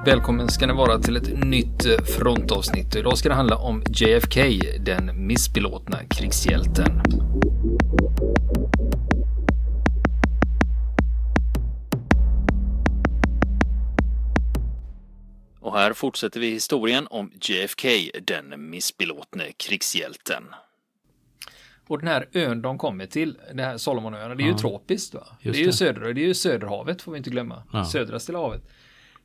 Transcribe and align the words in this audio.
och 0.00 0.06
välkommen 0.06 0.48
ska 0.48 0.66
ni 0.66 0.72
vara 0.72 0.98
till 0.98 1.16
ett 1.16 1.44
nytt 1.44 1.86
frontavsnitt. 2.18 2.96
Idag 2.96 3.18
ska 3.18 3.28
det 3.28 3.34
handla 3.34 3.56
om 3.56 3.82
JFK, 3.88 4.40
den 4.80 5.26
missbelåtna 5.26 5.98
krigshjälten. 6.10 7.02
Och 15.60 15.72
här 15.72 15.92
fortsätter 15.92 16.40
vi 16.40 16.50
historien 16.50 17.06
om 17.10 17.32
JFK, 17.40 17.88
den 18.22 18.70
missbelåtne 18.70 19.52
krigshjälten. 19.56 20.44
Och 21.88 21.98
den 21.98 22.08
här 22.08 22.28
ön 22.32 22.62
de 22.62 22.78
kommer 22.78 23.06
till, 23.06 23.38
det 23.54 23.62
här 23.62 23.76
Solomonöarna, 23.76 24.34
det 24.34 24.42
är 24.42 24.46
ja. 24.46 24.52
ju 24.52 24.58
tropiskt 24.58 25.14
va? 25.14 25.26
det 25.42 25.48
är 25.48 25.54
ju 25.54 25.72
södra, 25.72 26.12
det 26.12 26.20
är 26.20 26.26
ju 26.26 26.34
Söderhavet 26.34 27.02
får 27.02 27.12
vi 27.12 27.18
inte 27.18 27.30
glömma. 27.30 27.62
Ja. 27.72 27.84
Södra 27.84 28.20
Stilla 28.20 28.38
havet. 28.38 28.62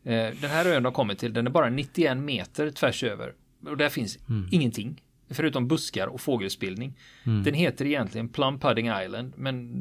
Eh, 0.05 0.34
den 0.41 0.50
här 0.50 0.66
ön 0.66 0.84
de 0.84 0.94
kommer 0.94 1.16
till, 1.16 1.34
den 1.34 1.48
är 1.48 1.52
bara 1.52 1.70
91 1.70 2.18
meter 2.18 2.70
tvärs 2.70 3.04
över. 3.04 3.34
Och 3.68 3.77
där 3.77 3.90
finns 3.90 4.20
mm. 4.30 4.48
ingenting. 4.52 5.02
Förutom 5.30 5.68
buskar 5.68 6.08
och 6.08 6.22
fågelspillning. 6.22 6.94
Mm. 7.23 7.44
Den 7.44 7.54
heter 7.54 7.86
egentligen 7.86 8.30
Plum 8.30 8.60
Pudding 8.60 8.88
Island. 9.04 9.34
Men 9.36 9.72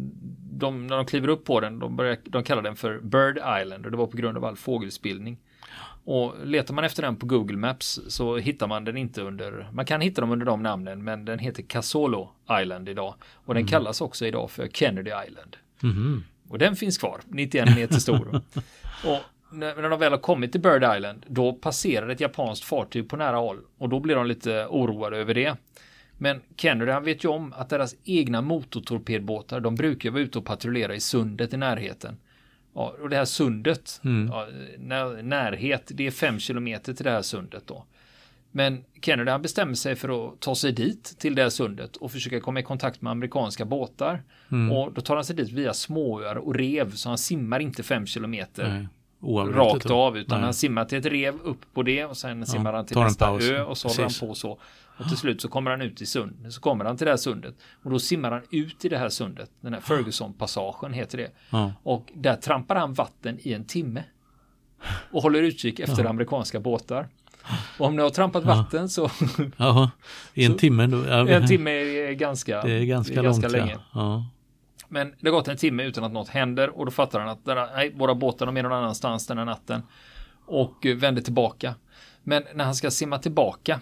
de, 0.51 0.87
när 0.87 0.97
de 0.97 1.07
kliver 1.07 1.29
upp 1.29 1.45
på 1.45 1.61
den, 1.61 1.79
de, 1.79 1.97
börjar, 1.97 2.19
de 2.25 2.45
kallar 2.45 2.63
den 2.63 2.77
för 2.77 3.01
Bird 3.01 3.37
Island. 3.37 3.85
Och 3.85 3.91
det 3.91 3.97
var 3.97 4.07
på 4.07 4.17
grund 4.17 4.37
av 4.37 4.45
all 4.45 4.57
fågelspillning. 4.57 5.39
Och 6.05 6.47
letar 6.47 6.75
man 6.75 6.85
efter 6.85 7.03
den 7.03 7.17
på 7.17 7.27
Google 7.27 7.57
Maps 7.57 8.01
så 8.09 8.37
hittar 8.37 8.67
man 8.67 8.85
den 8.85 8.97
inte 8.97 9.23
under, 9.23 9.69
man 9.73 9.85
kan 9.85 10.01
hitta 10.01 10.21
dem 10.21 10.31
under 10.31 10.47
de 10.47 10.63
namnen, 10.63 11.05
men 11.05 11.25
den 11.25 11.39
heter 11.39 11.63
Casolo 11.63 12.31
Island 12.63 12.89
idag. 12.89 13.15
Och 13.35 13.55
den 13.55 13.61
mm. 13.61 13.69
kallas 13.69 14.01
också 14.01 14.27
idag 14.27 14.51
för 14.51 14.69
Kennedy 14.69 15.11
Island. 15.27 15.57
Mm. 15.83 16.25
Och 16.49 16.59
den 16.59 16.77
finns 16.77 16.99
kvar, 16.99 17.21
91 17.29 17.77
meter 17.77 17.99
stor. 17.99 18.43
och 19.05 19.21
när 19.55 19.91
de 19.91 20.01
väl 20.01 20.13
har 20.13 20.19
kommit 20.19 20.53
till 20.53 20.61
Bird 20.61 20.85
Island, 20.97 21.27
då 21.29 21.53
passerar 21.53 22.09
ett 22.09 22.21
japanskt 22.21 22.65
fartyg 22.65 23.09
på 23.09 23.17
nära 23.17 23.37
håll 23.37 23.61
och 23.79 23.89
då 23.89 24.01
blir 24.01 24.15
de 24.15 24.27
lite 24.27 24.67
oroade 24.67 25.17
över 25.17 25.35
det. 25.35 25.57
Men 26.19 26.41
Kennedy 26.57 26.93
han 26.93 27.05
vet 27.05 27.25
ju 27.25 27.29
om 27.29 27.53
att 27.53 27.69
deras 27.69 27.97
egna 28.05 28.43
motortorpedbåtar, 28.43 29.61
de 29.61 29.75
brukar 29.75 30.11
vara 30.11 30.23
ute 30.23 30.39
och 30.39 30.45
patrullera 30.45 30.95
i 30.95 31.01
sundet 31.01 31.53
i 31.53 31.57
närheten. 31.57 32.17
Ja, 32.75 32.95
och 33.03 33.09
det 33.09 33.17
här 33.17 33.25
sundet, 33.25 34.01
mm. 34.05 34.29
ja, 34.33 34.49
när, 34.79 35.23
närhet, 35.23 35.91
det 35.95 36.07
är 36.07 36.11
fem 36.11 36.39
kilometer 36.39 36.95
till 36.95 37.05
det 37.05 37.11
här 37.11 37.23
sundet 37.23 37.67
då. 37.67 37.85
Men 38.51 38.85
Kennedy 39.03 39.31
han 39.31 39.43
bestämmer 39.43 39.75
sig 39.75 39.97
för 39.97 40.29
att 40.29 40.41
ta 40.41 40.55
sig 40.55 40.73
dit 40.73 41.19
till 41.19 41.35
det 41.35 41.43
här 41.43 41.51
sundet 41.51 41.97
och 41.97 42.13
försöka 42.13 42.41
komma 42.41 42.61
i 42.61 42.63
kontakt 42.63 43.03
med 43.03 43.11
amerikanska 43.11 43.65
båtar. 43.65 44.23
Mm. 44.51 44.73
Och 44.73 44.93
då 44.93 45.01
tar 45.01 45.15
han 45.15 45.25
sig 45.25 45.37
dit 45.37 45.53
via 45.53 45.75
småöar 45.75 46.37
och 46.37 46.55
rev 46.55 46.91
så 46.91 47.09
han 47.09 47.19
simmar 47.19 47.61
inte 47.61 47.83
fem 47.83 48.07
kilometer. 48.07 48.69
Nej 48.69 48.87
rakt 49.25 49.91
av 49.91 50.19
utan 50.19 50.39
Nej. 50.39 50.45
han 50.45 50.55
simmar 50.55 50.85
till 50.85 50.99
ett 50.99 51.07
rev 51.07 51.35
upp 51.35 51.61
på 51.75 51.83
det 51.83 52.05
och 52.05 52.17
sen 52.17 52.39
ja, 52.39 52.47
simmar 52.47 52.73
han 52.73 52.87
till 52.87 52.99
nästa 52.99 53.29
ö 53.29 53.63
och 53.63 53.79
så 53.79 53.89
håller 53.89 54.03
han 54.03 54.29
på 54.29 54.35
så. 54.35 54.59
Och 54.97 55.09
till 55.09 55.17
slut 55.17 55.41
så 55.41 55.49
kommer 55.49 55.71
han 55.71 55.83
ut 55.83 56.03
i 56.03 56.07
sund. 56.07 56.47
Så 56.53 56.61
kommer 56.61 56.85
han 56.85 56.97
till 56.97 57.05
det 57.05 57.11
här 57.13 57.17
sundet 57.17 57.55
och 57.83 57.91
då 57.91 57.99
simmar 57.99 58.31
han 58.31 58.43
ut 58.51 58.85
i 58.85 58.89
det 58.89 58.99
här 58.99 59.09
sundet. 59.09 59.51
Den 59.61 59.75
här 59.75 59.81
Ferguson-passagen 59.81 60.93
heter 60.93 61.19
det. 61.19 61.31
Ja. 61.51 61.73
Och 61.83 62.13
där 62.15 62.37
trampar 62.37 62.77
han 62.77 62.95
vatten 62.95 63.39
i 63.43 63.53
en 63.53 63.65
timme. 63.65 64.05
Och 65.11 65.23
håller 65.23 65.43
utkik 65.43 65.81
efter 65.81 66.05
ja. 66.05 66.11
amerikanska 66.11 66.61
båtar. 66.61 67.09
Och 67.79 67.87
om 67.87 67.97
ni 67.97 68.03
har 68.03 68.11
trampat 68.11 68.45
vatten 68.45 68.89
så... 68.89 69.11
Jaha, 69.57 69.91
i 70.35 70.45
en 70.45 70.57
timme 70.57 70.87
då? 70.87 71.05
En 71.05 71.47
timme 71.47 71.71
är 71.71 72.13
ganska, 72.13 72.63
det 72.63 72.73
är 72.73 72.85
ganska, 72.85 73.21
är 73.21 73.23
ganska 73.23 73.49
långt, 73.49 73.53
länge. 73.53 73.79
Ja. 73.93 74.25
Men 74.95 75.15
det 75.21 75.29
har 75.29 75.37
gått 75.37 75.49
en 75.49 75.57
timme 75.57 75.83
utan 75.83 76.05
att 76.05 76.13
något 76.13 76.29
händer 76.29 76.79
och 76.79 76.85
då 76.85 76.91
fattar 76.91 77.21
han 77.21 77.29
att 77.29 77.47
nej, 77.75 77.93
våra 77.97 78.15
båtar 78.15 78.47
är 78.47 78.63
någon 78.63 78.73
annanstans 78.73 79.27
den 79.27 79.39
här 79.39 79.45
natten. 79.45 79.83
Och 80.47 80.87
eh, 80.87 80.97
vänder 80.97 81.23
tillbaka. 81.23 81.75
Men 82.23 82.45
när 82.55 82.65
han 82.65 82.75
ska 82.75 82.91
simma 82.91 83.19
tillbaka, 83.19 83.81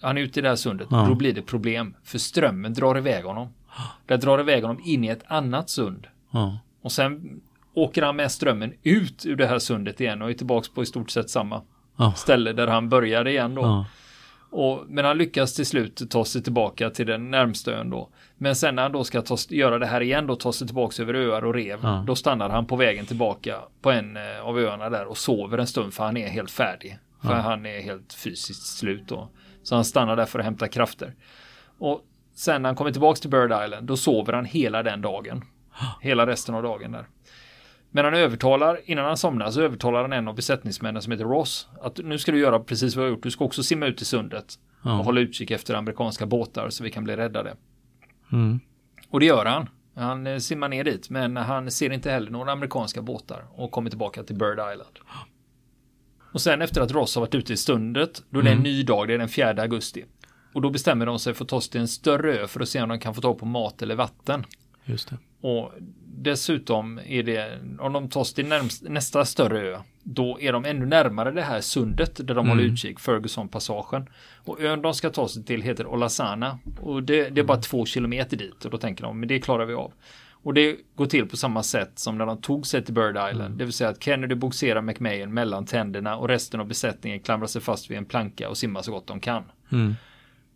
han 0.00 0.18
är 0.18 0.22
ute 0.22 0.38
i 0.38 0.42
det 0.42 0.48
här 0.48 0.56
sundet, 0.56 0.88
ja. 0.90 1.06
då 1.08 1.14
blir 1.14 1.32
det 1.32 1.42
problem. 1.42 1.94
För 2.04 2.18
strömmen 2.18 2.72
drar 2.72 2.98
iväg 2.98 3.24
honom. 3.24 3.48
Det 4.06 4.16
drar 4.16 4.40
iväg 4.40 4.62
honom 4.62 4.82
in 4.84 5.04
i 5.04 5.08
ett 5.08 5.24
annat 5.26 5.70
sund. 5.70 6.06
Ja. 6.30 6.58
Och 6.82 6.92
sen 6.92 7.40
åker 7.74 8.02
han 8.02 8.16
med 8.16 8.32
strömmen 8.32 8.72
ut 8.82 9.26
ur 9.26 9.36
det 9.36 9.46
här 9.46 9.58
sundet 9.58 10.00
igen 10.00 10.22
och 10.22 10.30
är 10.30 10.34
tillbaka 10.34 10.68
på 10.74 10.82
i 10.82 10.86
stort 10.86 11.10
sett 11.10 11.30
samma 11.30 11.62
ja. 11.96 12.12
ställe 12.12 12.52
där 12.52 12.66
han 12.66 12.88
började 12.88 13.30
igen 13.30 13.54
då. 13.54 13.84
Och, 14.56 14.84
men 14.88 15.04
han 15.04 15.18
lyckas 15.18 15.54
till 15.54 15.66
slut 15.66 16.10
ta 16.10 16.24
sig 16.24 16.42
tillbaka 16.42 16.90
till 16.90 17.06
den 17.06 17.30
närmsta 17.30 17.72
ön 17.72 17.90
då. 17.90 18.08
Men 18.36 18.56
sen 18.56 18.74
när 18.74 18.82
han 18.82 18.92
då 18.92 19.04
ska 19.04 19.22
ta, 19.22 19.36
göra 19.48 19.78
det 19.78 19.86
här 19.86 20.00
igen 20.00 20.26
då, 20.26 20.36
ta 20.36 20.52
sig 20.52 20.66
tillbaka 20.66 21.02
över 21.02 21.14
öar 21.14 21.44
och 21.44 21.54
rev. 21.54 21.78
Ja. 21.82 22.04
Då 22.06 22.14
stannar 22.14 22.48
han 22.48 22.66
på 22.66 22.76
vägen 22.76 23.06
tillbaka 23.06 23.58
på 23.82 23.90
en 23.90 24.16
eh, 24.16 24.40
av 24.42 24.58
öarna 24.58 24.90
där 24.90 25.04
och 25.04 25.18
sover 25.18 25.58
en 25.58 25.66
stund 25.66 25.94
för 25.94 26.04
han 26.04 26.16
är 26.16 26.28
helt 26.28 26.50
färdig. 26.50 26.98
För 27.22 27.30
ja. 27.30 27.40
han 27.40 27.66
är 27.66 27.80
helt 27.80 28.12
fysiskt 28.12 28.78
slut 28.78 29.08
då. 29.08 29.28
Så 29.62 29.74
han 29.74 29.84
stannar 29.84 30.16
där 30.16 30.26
för 30.26 30.38
att 30.38 30.44
hämta 30.44 30.68
krafter. 30.68 31.14
Och 31.78 32.00
sen 32.34 32.62
när 32.62 32.68
han 32.68 32.76
kommer 32.76 32.92
tillbaka 32.92 33.20
till 33.20 33.30
Bird 33.30 33.52
Island 33.64 33.86
då 33.86 33.96
sover 33.96 34.32
han 34.32 34.44
hela 34.44 34.82
den 34.82 35.00
dagen. 35.00 35.44
Hela 36.00 36.26
resten 36.26 36.54
av 36.54 36.62
dagen 36.62 36.92
där. 36.92 37.06
Men 37.96 38.04
han 38.04 38.14
övertalar, 38.14 38.80
innan 38.84 39.04
han 39.04 39.16
somnar, 39.16 39.50
så 39.50 39.60
övertalar 39.60 40.02
han 40.02 40.12
en 40.12 40.28
av 40.28 40.34
besättningsmännen 40.34 41.02
som 41.02 41.12
heter 41.12 41.24
Ross. 41.24 41.68
Att 41.80 41.98
nu 41.98 42.18
ska 42.18 42.32
du 42.32 42.38
göra 42.38 42.60
precis 42.60 42.96
vad 42.96 43.04
jag 43.04 43.10
gjort. 43.10 43.22
Du 43.22 43.30
ska 43.30 43.44
också 43.44 43.62
simma 43.62 43.86
ut 43.86 44.02
i 44.02 44.04
sundet. 44.04 44.58
Ja. 44.82 44.98
Och 44.98 45.04
hålla 45.04 45.20
utkik 45.20 45.50
efter 45.50 45.74
amerikanska 45.74 46.26
båtar 46.26 46.70
så 46.70 46.84
vi 46.84 46.90
kan 46.90 47.04
bli 47.04 47.16
räddade. 47.16 47.54
Mm. 48.32 48.60
Och 49.10 49.20
det 49.20 49.26
gör 49.26 49.44
han. 49.46 49.68
Han 49.94 50.26
eh, 50.26 50.38
simmar 50.38 50.68
ner 50.68 50.84
dit, 50.84 51.10
men 51.10 51.36
han 51.36 51.70
ser 51.70 51.92
inte 51.92 52.10
heller 52.10 52.30
några 52.30 52.52
amerikanska 52.52 53.02
båtar 53.02 53.44
och 53.50 53.70
kommer 53.70 53.90
tillbaka 53.90 54.22
till 54.22 54.36
Bird 54.36 54.58
Island. 54.72 54.98
Och 56.32 56.40
sen 56.40 56.62
efter 56.62 56.80
att 56.80 56.92
Ross 56.92 57.14
har 57.14 57.20
varit 57.20 57.34
ute 57.34 57.52
i 57.52 57.56
stundet, 57.56 58.22
då 58.30 58.38
är 58.38 58.42
det 58.42 58.50
en 58.50 58.52
mm. 58.52 58.62
ny 58.62 58.82
dag, 58.82 59.08
det 59.08 59.14
är 59.14 59.18
den 59.18 59.28
4 59.28 59.62
augusti. 59.62 60.04
Och 60.52 60.62
då 60.62 60.70
bestämmer 60.70 61.06
de 61.06 61.18
sig 61.18 61.34
för 61.34 61.44
att 61.44 61.48
ta 61.48 61.60
sig 61.60 61.70
till 61.70 61.80
en 61.80 61.88
större 61.88 62.38
ö 62.38 62.46
för 62.46 62.60
att 62.60 62.68
se 62.68 62.82
om 62.82 62.88
de 62.88 62.98
kan 62.98 63.14
få 63.14 63.20
tag 63.20 63.38
på 63.38 63.46
mat 63.46 63.82
eller 63.82 63.94
vatten. 63.94 64.46
Just 64.84 65.08
det. 65.08 65.18
Och 65.44 65.72
dessutom 66.06 67.00
är 67.06 67.22
det, 67.22 67.58
om 67.78 67.92
de 67.92 68.08
tar 68.08 68.24
sig 68.24 68.34
till 68.34 68.46
närmst, 68.46 68.82
nästa 68.82 69.24
större 69.24 69.60
ö, 69.60 69.78
då 70.02 70.40
är 70.40 70.52
de 70.52 70.64
ännu 70.64 70.86
närmare 70.86 71.30
det 71.30 71.42
här 71.42 71.60
sundet 71.60 72.16
där 72.16 72.34
de 72.34 72.38
mm. 72.38 72.48
håller 72.48 72.62
utkik, 72.62 72.98
Ferguson-passagen. 72.98 74.06
Och 74.44 74.60
ön 74.60 74.82
de 74.82 74.94
ska 74.94 75.10
ta 75.10 75.28
sig 75.28 75.44
till 75.44 75.62
heter 75.62 75.86
Olasana. 75.86 76.58
Och 76.80 77.02
det, 77.02 77.28
det 77.28 77.40
är 77.40 77.44
bara 77.44 77.54
mm. 77.54 77.62
två 77.62 77.86
kilometer 77.86 78.36
dit 78.36 78.64
och 78.64 78.70
då 78.70 78.78
tänker 78.78 79.04
de, 79.04 79.20
men 79.20 79.28
det 79.28 79.40
klarar 79.40 79.66
vi 79.66 79.74
av. 79.74 79.92
Och 80.30 80.54
det 80.54 80.76
går 80.94 81.06
till 81.06 81.28
på 81.28 81.36
samma 81.36 81.62
sätt 81.62 81.98
som 81.98 82.18
när 82.18 82.26
de 82.26 82.40
tog 82.40 82.66
sig 82.66 82.84
till 82.84 82.94
Bird 82.94 83.16
Island. 83.16 83.40
Mm. 83.40 83.58
Det 83.58 83.64
vill 83.64 83.72
säga 83.72 83.90
att 83.90 84.02
Kennedy 84.02 84.34
boxerar 84.34 84.82
McMahon 84.82 85.34
mellan 85.34 85.66
tänderna 85.66 86.16
och 86.16 86.28
resten 86.28 86.60
av 86.60 86.66
besättningen 86.66 87.20
klamrar 87.20 87.46
sig 87.46 87.62
fast 87.62 87.90
vid 87.90 87.98
en 87.98 88.04
planka 88.04 88.48
och 88.48 88.56
simmar 88.56 88.82
så 88.82 88.92
gott 88.92 89.06
de 89.06 89.20
kan. 89.20 89.42
Mm. 89.72 89.94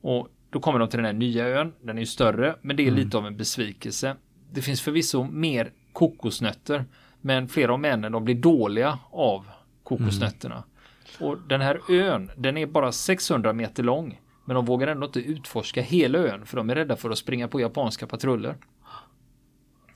Och 0.01 0.29
då 0.51 0.61
kommer 0.61 0.79
de 0.79 0.89
till 0.89 0.97
den 0.97 1.07
här 1.07 1.13
nya 1.13 1.49
ön. 1.49 1.73
Den 1.83 1.97
är 1.97 2.03
ju 2.03 2.07
större, 2.07 2.57
men 2.63 2.77
det 2.77 2.83
är 2.83 2.89
mm. 2.89 3.01
lite 3.05 3.17
av 3.19 3.27
en 3.27 3.37
besvikelse 3.37 4.17
det 4.53 4.63
finns 4.63 4.81
förvisso 4.81 5.25
mer 5.25 5.73
kokosnötter. 5.93 6.85
Men 7.21 7.49
flera 7.49 7.73
av 7.73 7.81
männen 7.81 8.13
de 8.13 8.25
blir 8.25 8.35
dåliga 8.35 8.99
av 9.11 9.47
kokosnötterna. 9.83 10.55
Mm. 10.55 11.31
Och 11.31 11.39
den 11.49 11.61
här 11.61 11.81
ön, 11.91 12.31
den 12.37 12.57
är 12.57 12.67
bara 12.67 12.93
600 12.93 13.53
meter 13.53 13.83
lång. 13.83 14.21
Men 14.45 14.55
de 14.55 14.65
vågar 14.65 14.87
ändå 14.87 15.07
inte 15.07 15.21
utforska 15.21 15.83
hela 15.83 16.19
ön 16.19 16.47
för 16.47 16.57
de 16.57 16.71
är 16.71 16.75
rädda 16.75 16.97
för 16.97 17.11
att 17.11 17.19
springa 17.19 17.49
på 17.49 17.61
japanska 17.61 18.07
patruller. 18.07 18.57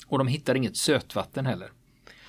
Och 0.07 0.19
de 0.19 0.27
hittar 0.27 0.55
inget 0.55 0.77
sötvatten 0.77 1.47
heller. 1.47 1.71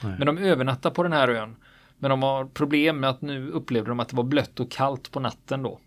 Nej. 0.04 0.16
Men 0.18 0.26
de 0.26 0.38
övernattar 0.38 0.90
på 0.90 1.04
den 1.04 1.14
här 1.14 1.28
ön. 1.28 1.56
Men 1.98 2.10
de 2.10 2.24
har 2.24 2.46
problem 2.46 3.00
med 3.00 3.10
att 3.10 3.22
nu 3.22 3.50
upplevde 3.50 3.92
de 3.92 4.00
att 4.00 4.10
det 4.10 4.16
var 4.16 4.24
blött 4.24 4.60
och 4.60 4.72
kallt 4.72 5.12
på 5.12 5.20
natten 5.20 5.64
då. 5.64 5.80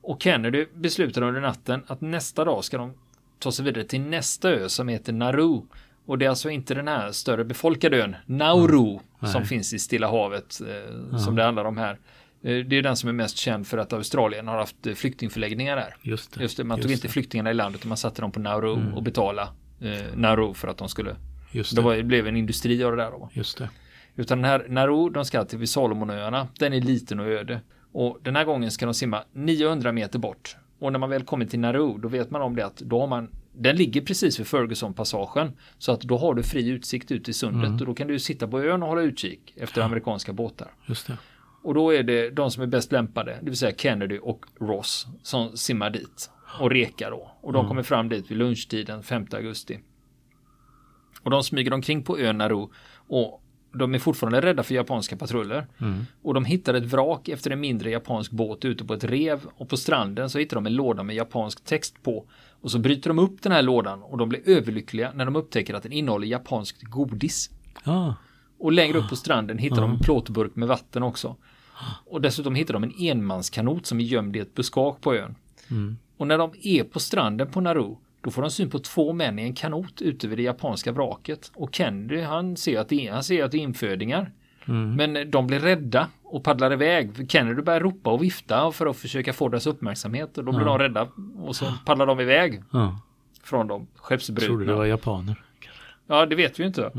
Och 0.00 0.22
Kennedy 0.22 0.66
beslutar 0.74 1.22
under 1.22 1.40
natten 1.40 1.84
att 1.86 2.00
nästa 2.00 2.44
dag 2.44 2.64
ska 2.64 2.78
de 2.78 2.94
ta 3.44 3.52
sig 3.52 3.64
vidare 3.64 3.84
till 3.84 4.00
nästa 4.00 4.50
ö 4.50 4.68
som 4.68 4.88
heter 4.88 5.12
Nauru. 5.12 5.60
Och 6.06 6.18
det 6.18 6.24
är 6.24 6.28
alltså 6.28 6.50
inte 6.50 6.74
den 6.74 6.88
här 6.88 7.12
större 7.12 7.44
befolkade 7.44 8.02
ön, 8.02 8.16
Nauru, 8.26 8.88
mm. 8.88 9.32
som 9.32 9.44
finns 9.44 9.72
i 9.74 9.78
Stilla 9.78 10.10
havet, 10.10 10.60
eh, 10.60 10.94
mm. 10.94 11.18
som 11.18 11.36
det 11.36 11.42
handlar 11.42 11.64
om 11.64 11.76
här. 11.76 11.98
Eh, 12.42 12.56
det 12.56 12.76
är 12.76 12.82
den 12.82 12.96
som 12.96 13.08
är 13.08 13.12
mest 13.12 13.36
känd 13.36 13.66
för 13.66 13.78
att 13.78 13.92
Australien 13.92 14.48
har 14.48 14.58
haft 14.58 14.86
eh, 14.86 14.94
flyktingförläggningar 14.94 15.76
där. 15.76 15.96
Just 16.02 16.34
det. 16.34 16.42
Just 16.42 16.56
det 16.56 16.64
man 16.64 16.80
tog 16.80 16.90
inte 16.90 17.08
flyktingarna 17.08 17.50
i 17.50 17.54
landet 17.54 17.80
utan 17.80 17.88
man 17.88 17.98
satte 17.98 18.20
dem 18.22 18.32
på 18.32 18.40
Nauru 18.40 18.74
mm. 18.74 18.94
och 18.94 19.02
betalade 19.02 19.48
eh, 19.80 20.16
Nauru 20.16 20.54
för 20.54 20.68
att 20.68 20.76
de 20.76 20.88
skulle. 20.88 21.16
Just 21.52 21.74
det. 21.74 21.80
det, 21.80 21.84
var, 21.84 21.96
det 21.96 22.02
blev 22.02 22.26
en 22.26 22.36
industri 22.36 22.84
av 22.84 22.96
det 22.96 23.02
där 23.02 23.10
då. 23.10 23.30
Just 23.32 23.58
det. 23.58 23.70
Utan 24.16 24.38
den 24.38 24.50
här 24.50 24.66
Nauru, 24.68 25.10
de 25.10 25.24
ska 25.24 25.44
till 25.44 25.58
vid 25.58 25.68
Salomonöarna. 25.68 26.48
Den 26.58 26.72
är 26.72 26.80
liten 26.80 27.20
och 27.20 27.26
öde. 27.26 27.60
Och 27.92 28.18
den 28.22 28.36
här 28.36 28.44
gången 28.44 28.70
ska 28.70 28.86
de 28.86 28.94
simma 28.94 29.24
900 29.32 29.92
meter 29.92 30.18
bort 30.18 30.56
och 30.84 30.92
när 30.92 30.98
man 30.98 31.10
väl 31.10 31.24
kommer 31.24 31.46
till 31.46 31.60
Nauru, 31.60 31.98
då 31.98 32.08
vet 32.08 32.30
man 32.30 32.42
om 32.42 32.56
det 32.56 32.66
att 32.66 32.76
då 32.76 33.00
har 33.00 33.06
man 33.06 33.28
den 33.52 33.76
ligger 33.76 34.00
precis 34.00 34.40
vid 34.40 34.46
Ferguson-passagen. 34.46 35.52
Så 35.78 35.92
att 35.92 36.00
då 36.00 36.18
har 36.18 36.34
du 36.34 36.42
fri 36.42 36.68
utsikt 36.68 37.12
ut 37.12 37.28
i 37.28 37.32
sundet 37.32 37.68
mm. 37.68 37.80
och 37.80 37.86
då 37.86 37.94
kan 37.94 38.08
du 38.08 38.18
sitta 38.18 38.48
på 38.48 38.60
ön 38.60 38.82
och 38.82 38.88
hålla 38.88 39.02
utkik 39.02 39.54
efter 39.56 39.80
ja. 39.80 39.84
amerikanska 39.84 40.32
båtar. 40.32 40.72
Och 41.62 41.74
då 41.74 41.94
är 41.94 42.02
det 42.02 42.30
de 42.30 42.50
som 42.50 42.62
är 42.62 42.66
bäst 42.66 42.92
lämpade, 42.92 43.38
det 43.42 43.50
vill 43.50 43.58
säga 43.58 43.76
Kennedy 43.76 44.18
och 44.18 44.46
Ross, 44.60 45.06
som 45.22 45.56
simmar 45.56 45.90
dit 45.90 46.30
och 46.60 46.70
rekar 46.70 47.10
då. 47.10 47.30
Och 47.40 47.52
de 47.52 47.58
mm. 47.58 47.68
kommer 47.68 47.82
fram 47.82 48.08
dit 48.08 48.30
vid 48.30 48.38
lunchtiden 48.38 49.02
5 49.02 49.26
augusti. 49.32 49.78
Och 51.22 51.30
de 51.30 51.42
smyger 51.42 51.72
omkring 51.72 52.02
på 52.02 52.18
ön 52.18 52.38
Nauru 52.38 52.66
och 53.08 53.43
de 53.74 53.94
är 53.94 53.98
fortfarande 53.98 54.40
rädda 54.40 54.62
för 54.62 54.74
japanska 54.74 55.16
patruller. 55.16 55.66
Mm. 55.78 56.06
Och 56.22 56.34
de 56.34 56.44
hittar 56.44 56.74
ett 56.74 56.84
vrak 56.84 57.28
efter 57.28 57.50
en 57.50 57.60
mindre 57.60 57.90
japansk 57.90 58.30
båt 58.30 58.64
ute 58.64 58.84
på 58.84 58.94
ett 58.94 59.04
rev 59.04 59.40
och 59.56 59.68
på 59.68 59.76
stranden 59.76 60.30
så 60.30 60.38
hittar 60.38 60.56
de 60.56 60.66
en 60.66 60.74
låda 60.74 61.02
med 61.02 61.16
japansk 61.16 61.64
text 61.64 62.02
på. 62.02 62.24
Och 62.60 62.70
så 62.70 62.78
bryter 62.78 63.10
de 63.10 63.18
upp 63.18 63.42
den 63.42 63.52
här 63.52 63.62
lådan 63.62 64.02
och 64.02 64.18
de 64.18 64.28
blir 64.28 64.48
överlyckliga 64.48 65.12
när 65.14 65.24
de 65.24 65.36
upptäcker 65.36 65.74
att 65.74 65.82
den 65.82 65.92
innehåller 65.92 66.26
japanskt 66.26 66.82
godis. 66.82 67.50
Ja. 67.84 68.14
Och 68.58 68.72
längre 68.72 68.98
upp 68.98 69.08
på 69.08 69.16
stranden 69.16 69.58
hittar 69.58 69.80
de 69.80 69.90
en 69.90 69.98
plåtburk 69.98 70.56
med 70.56 70.68
vatten 70.68 71.02
också. 71.02 71.36
Och 72.06 72.20
dessutom 72.20 72.54
hittar 72.54 72.74
de 72.74 72.82
en 72.84 72.94
enmanskanot 72.98 73.86
som 73.86 74.00
är 74.00 74.04
gömd 74.04 74.36
i 74.36 74.38
ett 74.38 74.54
buskak 74.54 75.00
på 75.00 75.14
ön. 75.14 75.34
Mm. 75.70 75.96
Och 76.16 76.26
när 76.26 76.38
de 76.38 76.52
är 76.62 76.84
på 76.84 77.00
stranden 77.00 77.50
på 77.50 77.60
Nauru 77.60 77.94
då 78.24 78.30
får 78.30 78.42
de 78.42 78.50
syn 78.50 78.70
på 78.70 78.78
två 78.78 79.12
män 79.12 79.38
i 79.38 79.42
en 79.42 79.54
kanot 79.54 80.02
ute 80.02 80.28
vid 80.28 80.38
det 80.38 80.42
japanska 80.42 80.92
vraket. 80.92 81.50
Och 81.54 81.74
Kennedy 81.74 82.20
han 82.22 82.56
ser 82.56 82.80
att 82.80 82.88
det 82.88 83.06
är, 83.08 83.12
han 83.12 83.24
ser 83.24 83.44
att 83.44 83.50
det 83.50 83.56
är 83.56 83.60
infödingar. 83.62 84.32
Mm. 84.68 84.94
Men 84.94 85.30
de 85.30 85.46
blir 85.46 85.60
rädda 85.60 86.08
och 86.22 86.44
paddlar 86.44 86.72
iväg. 86.72 87.30
Kennedy 87.30 87.62
börjar 87.62 87.80
ropa 87.80 88.10
och 88.10 88.22
vifta 88.22 88.72
för 88.72 88.86
att 88.86 88.96
försöka 88.96 89.32
få 89.32 89.48
deras 89.48 89.66
uppmärksamhet. 89.66 90.38
Och 90.38 90.44
då 90.44 90.52
blir 90.52 90.60
Ja. 90.66 90.66
de 90.66 90.78
rädda 90.78 91.08
och 91.38 91.56
så 91.56 91.72
paddlar 91.86 92.06
de 92.06 92.20
iväg 92.20 92.62
Ja. 92.72 93.00
från 93.42 93.66
de 93.68 93.78
Trodde 93.78 93.86
det 93.94 94.00
skeppsbrutna. 94.00 94.74
var 94.74 94.84
japaner. 94.84 95.42
Ja, 96.06 96.26
det 96.26 96.34
vet 96.36 96.60
vi 96.60 96.64
inte. 96.64 96.90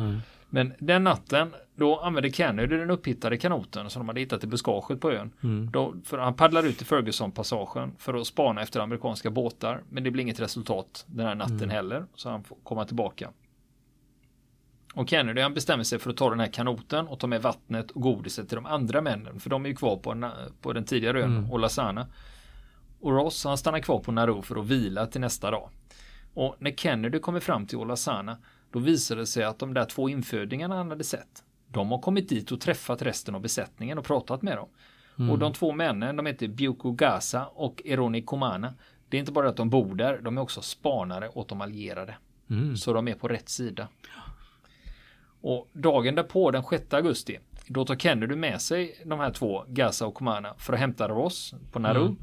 Men 0.49 0.73
den 0.79 1.03
natten, 1.03 1.53
då 1.75 1.99
använde 1.99 2.31
Kennedy 2.31 2.77
den 2.77 2.91
upphittade 2.91 3.37
kanoten 3.37 3.89
som 3.89 3.99
de 3.99 4.07
hade 4.07 4.19
hittat 4.19 4.43
i 4.43 4.47
buskaget 4.47 5.01
på 5.01 5.11
ön. 5.11 5.31
Mm. 5.43 5.71
Då, 5.71 5.95
för 6.03 6.17
han 6.17 6.33
paddlar 6.33 6.63
ut 6.65 6.81
i 6.81 6.85
Ferguson-passagen 6.85 7.91
för 7.97 8.13
att 8.13 8.27
spana 8.27 8.61
efter 8.61 8.79
amerikanska 8.79 9.29
båtar. 9.29 9.83
Men 9.89 10.03
det 10.03 10.11
blir 10.11 10.23
inget 10.23 10.39
resultat 10.39 11.05
den 11.07 11.25
här 11.25 11.35
natten 11.35 11.69
heller. 11.69 12.05
Så 12.15 12.29
han 12.29 12.43
får 12.43 12.57
komma 12.63 12.85
tillbaka. 12.85 13.29
Och 14.93 15.09
Kennedy 15.09 15.41
han 15.41 15.53
bestämmer 15.53 15.83
sig 15.83 15.99
för 15.99 16.09
att 16.09 16.17
ta 16.17 16.29
den 16.29 16.39
här 16.39 16.47
kanoten 16.47 17.07
och 17.07 17.19
ta 17.19 17.27
med 17.27 17.41
vattnet 17.41 17.91
och 17.91 18.01
godiset 18.01 18.47
till 18.49 18.55
de 18.55 18.65
andra 18.65 19.01
männen. 19.01 19.39
För 19.39 19.49
de 19.49 19.65
är 19.65 19.69
ju 19.69 19.75
kvar 19.75 19.97
på, 19.97 20.11
en, 20.11 20.25
på 20.61 20.73
den 20.73 20.83
tidigare 20.83 21.23
ön, 21.23 21.37
Mm. 21.37 21.51
Olasana. 21.51 22.07
Och 22.99 23.11
Ross 23.11 23.43
han 23.43 23.57
stannar 23.57 23.79
kvar 23.79 23.99
på 23.99 24.11
Nauru 24.11 24.41
för 24.41 24.55
att 24.55 24.65
vila 24.65 25.05
till 25.05 25.21
nästa 25.21 25.51
dag. 25.51 25.69
Och 26.33 26.55
när 26.59 26.71
Kennedy 26.71 27.19
kommer 27.19 27.39
fram 27.39 27.67
till 27.67 27.77
Olasana 27.77 28.37
då 28.71 28.79
visar 28.79 29.15
det 29.15 29.25
sig 29.25 29.43
att 29.43 29.59
de 29.59 29.73
där 29.73 29.85
två 29.85 30.09
infödingarna 30.09 30.75
han 30.75 30.89
hade 30.89 31.03
sett 31.03 31.43
de 31.75 31.91
har 31.91 31.99
kommit 31.99 32.29
dit 32.29 32.51
och 32.51 32.61
träffat 32.61 33.01
resten 33.01 33.35
av 33.35 33.41
besättningen 33.41 33.97
och 33.97 34.05
pratat 34.05 34.41
med 34.41 34.57
dem. 34.57 34.69
Och 35.31 35.39
de 35.39 35.53
två 35.53 35.71
männen, 35.71 36.15
de 36.15 36.25
heter 36.25 36.47
Byuko 36.47 36.91
Gaza 36.91 37.45
och 37.45 37.81
Eroni 37.85 38.21
Komana. 38.21 38.73
Det 39.09 39.17
är 39.17 39.19
inte 39.19 39.31
bara 39.31 39.49
att 39.49 39.57
de 39.57 39.69
bor 39.69 39.95
där, 39.95 40.19
de 40.21 40.37
är 40.37 40.41
också 40.41 40.61
spanare 40.61 41.29
åt 41.29 41.49
de 41.49 41.61
allierade. 41.61 42.15
Mm. 42.49 42.77
Så 42.77 42.93
de 42.93 43.07
är 43.07 43.13
på 43.13 43.27
rätt 43.27 43.49
sida. 43.49 43.87
Och 45.41 45.69
dagen 45.73 46.15
därpå, 46.15 46.51
den 46.51 46.63
6 46.63 46.93
augusti, 46.93 47.39
då 47.67 47.85
tar 47.85 47.95
Kennedy 47.95 48.35
med 48.35 48.61
sig 48.61 49.01
de 49.05 49.19
här 49.19 49.31
två, 49.31 49.65
Gaza 49.67 50.05
och 50.05 50.13
Komana, 50.13 50.53
för 50.57 50.73
att 50.73 50.79
hämta 50.79 51.07
Ross 51.07 51.53
på 51.71 51.79
Nauru. 51.79 52.01
Mm. 52.01 52.17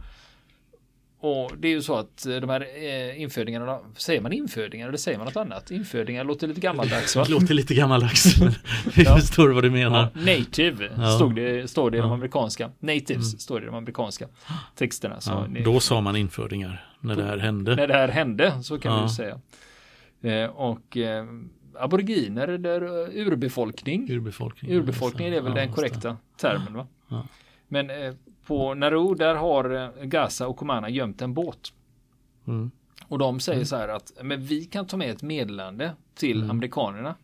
Och 1.25 1.51
det 1.59 1.69
är 1.69 1.73
ju 1.73 1.83
så 1.83 1.95
att 1.97 2.27
eh, 2.27 2.37
de 2.37 2.51
här 2.51 2.67
eh, 2.85 3.21
infödingarna, 3.23 3.79
säger 3.97 4.21
man 4.21 4.33
infödingar 4.33 4.89
eller 4.89 4.99
säger 4.99 5.19
man 5.19 5.25
något 5.27 5.37
annat? 5.37 5.71
Infödingar 5.71 6.25
låter 6.25 6.47
lite 6.49 6.61
gammaldags 6.61 7.17
va? 7.17 7.25
Låter 7.29 7.55
lite 7.55 7.75
gammaldags. 7.75 8.37
Vi 8.97 9.03
Ja. 9.05 9.17
förstår 9.17 9.49
vad 9.51 9.63
du 9.65 9.71
menar. 9.71 10.09
Ja, 10.15 10.21
native 10.21 10.91
Ja. 10.97 11.17
stod 11.17 11.35
det, 11.37 11.71
står 11.71 11.91
det 11.91 11.99
i 11.99 12.01
de 12.01 12.13
amerikanska. 12.13 12.71
Natives 12.79 13.41
står 13.41 13.61
det 13.61 13.65
i 13.65 13.67
de 13.67 13.75
amerikanska 13.75 14.29
texterna. 14.75 15.21
Så 15.21 15.47
det- 15.51 15.61
då 15.65 15.81
sa 15.81 16.01
man 16.01 16.17
infödingar 16.17 16.87
när 17.01 17.17
det 17.17 17.25
här 17.25 17.39
hände. 17.39 17.77
när 17.77 17.87
det 17.87 17.95
här 17.95 18.09
hände, 18.09 18.63
så 18.63 18.79
kan 18.79 18.93
Ja. 18.97 19.03
vi 19.03 19.09
säga. 19.09 19.41
Eh, 20.45 20.51
och 20.51 20.97
eh, 20.97 21.25
aboriginer 21.79 22.49
eller 22.49 22.83
eh, 22.83 23.27
urbefolkning. 23.27 24.11
Urbefolkning. 24.11 24.71
Urbefolkning 24.73 25.29
är 25.29 25.41
väl 25.41 25.55
den 25.55 25.73
korrekta 25.73 26.17
termen 26.41 26.75
va? 26.75 26.87
Men 27.69 27.91
eh, 27.91 28.13
på 28.47 28.75
Nauru 28.75 29.15
där 29.15 29.35
har 29.35 29.75
eh, 29.75 30.05
Gaza 30.05 30.47
och 30.47 30.57
Komana 30.57 30.89
gömt 30.89 31.23
en 31.23 31.35
båt. 31.35 31.73
Mm. 32.47 32.71
Och 33.09 33.19
de 33.19 33.41
säger 33.41 33.65
så 33.65 33.77
här 33.77 33.89
att 33.89 34.13
men 34.23 34.41
vi 34.45 34.65
kan 34.65 34.87
ta 34.87 34.97
med 34.97 35.11
ett 35.11 35.23
meddelande 35.23 35.93
till 36.15 36.37
Mm. 36.39 36.51
amerikanerna. 36.51 37.15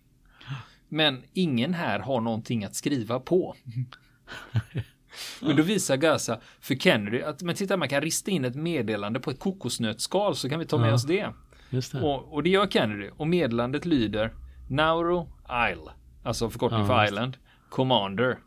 Men 0.88 1.22
ingen 1.32 1.74
här 1.74 1.98
har 1.98 2.20
någonting 2.20 2.64
att 2.64 2.74
skriva 2.74 3.20
på. 3.20 3.54
Men 5.40 5.56
då 5.56 5.62
visar 5.62 5.96
Gaza 5.96 6.40
för 6.60 6.74
Kennedy 6.74 7.22
att 7.22 7.42
men 7.42 7.54
titta 7.54 7.76
man 7.76 7.88
kan 7.88 8.00
rista 8.00 8.30
in 8.30 8.44
ett 8.44 8.54
meddelande 8.54 9.20
på 9.20 9.30
ett 9.30 9.38
kokosnötsskal 9.40 10.36
så 10.36 10.48
kan 10.48 10.58
vi 10.58 10.66
ta 10.66 10.78
med 10.78 10.90
Ja. 10.90 10.94
oss 10.94 11.04
det. 11.04 11.28
Det. 11.70 12.00
Och, 12.00 12.32
och 12.32 12.42
det 12.42 12.50
gör 12.50 12.66
Kennedy. 12.66 13.10
Och 13.16 13.26
meddelandet 13.28 13.84
lyder 13.86 14.34
Nauru 14.68 15.24
Isle. 15.72 15.90
Alltså 16.22 16.50
förkortning 16.50 16.80
Ja, 16.80 16.86
för 16.86 17.04
Island. 17.04 17.36
Commander. 17.68 18.38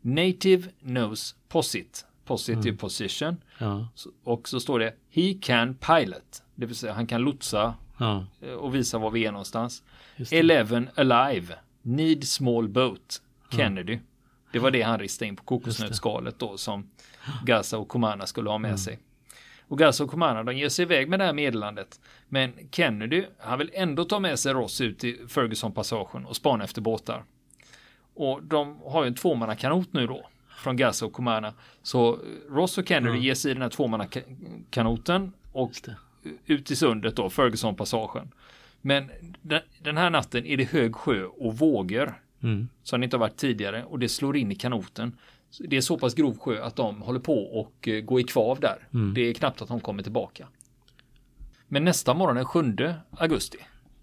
Native 0.00 0.68
knows 0.80 1.34
posit. 1.48 2.04
Posit 2.24 2.56
Mm. 2.64 2.76
position. 2.76 3.36
Ja, 3.58 3.88
Och 4.24 4.48
så 4.48 4.60
står 4.60 4.78
det 4.78 4.94
He 5.10 5.34
can 5.42 5.74
pilot. 5.74 6.42
Det 6.54 6.66
vill 6.66 6.76
säga 6.76 6.92
han 6.92 7.06
kan 7.06 7.20
lotsa 7.22 7.74
ja, 7.98 8.26
eh, 8.40 8.52
och 8.52 8.74
visa 8.74 8.98
var 8.98 9.10
vi 9.10 9.24
är 9.26 9.32
någonstans. 9.32 9.82
Eleven 10.30 10.88
alive. 10.94 11.54
Need 11.82 12.28
small 12.28 12.68
boat. 12.68 13.22
Kennedy. 13.50 13.98
Det 14.52 14.58
var 14.58 14.70
det 14.70 14.82
han 14.82 14.98
ristade 15.00 15.28
in 15.28 15.36
på 15.36 15.44
kokosnötsskalet 15.44 16.38
då 16.38 16.56
som 16.56 16.90
Gaza 17.44 17.78
och 17.78 17.88
Komana 17.88 18.26
skulle 18.26 18.50
ha 18.50 18.58
med 18.58 18.68
Mm. 18.68 18.78
sig. 18.78 18.98
Och 19.68 19.78
Gaza 19.78 20.04
och 20.04 20.10
Komana 20.10 20.42
de 20.44 20.56
ger 20.56 20.68
sig 20.68 20.82
iväg 20.82 21.08
med 21.08 21.20
det 21.20 21.24
här 21.24 21.32
meddelandet. 21.32 22.00
Men 22.28 22.52
Kennedy, 22.70 23.24
han 23.38 23.58
vill 23.58 23.70
ändå 23.74 24.04
ta 24.04 24.20
med 24.20 24.38
sig 24.38 24.52
Ross 24.52 24.80
ut 24.80 25.04
i 25.04 25.18
Ferguson-passagen 25.28 26.24
och 26.26 26.36
spana 26.36 26.64
efter 26.64 26.80
båtar. 26.80 27.24
Och 28.20 28.42
de 28.42 28.78
har 28.84 29.02
ju 29.04 29.08
en 29.08 29.14
tvåmannakanot 29.14 29.92
nu 29.92 30.06
då 30.06 30.26
från 30.58 30.76
Gaza 30.76 31.06
och 31.06 31.12
Komana. 31.12 31.54
Så 31.82 32.18
Ross 32.48 32.78
och 32.78 32.88
Kennedy 32.88 33.16
Ja. 33.16 33.22
ger 33.22 33.34
sig 33.34 33.50
i 33.50 33.54
den 33.54 33.62
här 33.62 33.68
tvåmannakanoten 33.70 35.32
och 35.52 35.72
ut 36.46 36.70
i 36.70 36.76
sundet 36.76 37.16
då, 37.16 37.30
Ferguson-passagen. 37.30 38.28
Men 38.80 39.10
den, 39.82 39.96
här 39.96 40.10
natten 40.10 40.46
är 40.46 40.56
det 40.56 40.64
hög 40.64 40.94
sjö 40.96 41.24
och 41.24 41.58
vågor 41.58 42.22
Mm. 42.42 42.68
som 42.82 43.00
det 43.00 43.04
inte 43.04 43.16
har 43.16 43.20
varit 43.20 43.36
tidigare 43.36 43.84
och 43.84 43.98
det 43.98 44.08
slår 44.08 44.36
in 44.36 44.52
i 44.52 44.54
kanoten. 44.54 45.18
Det 45.58 45.76
är 45.76 45.80
så 45.80 45.98
pass 45.98 46.14
grov 46.14 46.38
sjö 46.38 46.64
att 46.64 46.76
de 46.76 47.02
håller 47.02 47.20
på 47.20 47.38
och 47.60 47.88
eh, 47.88 48.00
gå 48.00 48.20
i 48.20 48.24
kvav 48.24 48.60
där. 48.60 48.88
Mm. 48.94 49.14
Det 49.14 49.20
är 49.20 49.34
knappt 49.34 49.62
att 49.62 49.68
de 49.68 49.80
kommer 49.80 50.02
tillbaka. 50.02 50.48
Men 51.68 51.84
nästa 51.84 52.14
morgon 52.14 52.36
den 52.36 52.44
7 52.44 52.74
augusti, 53.10 53.58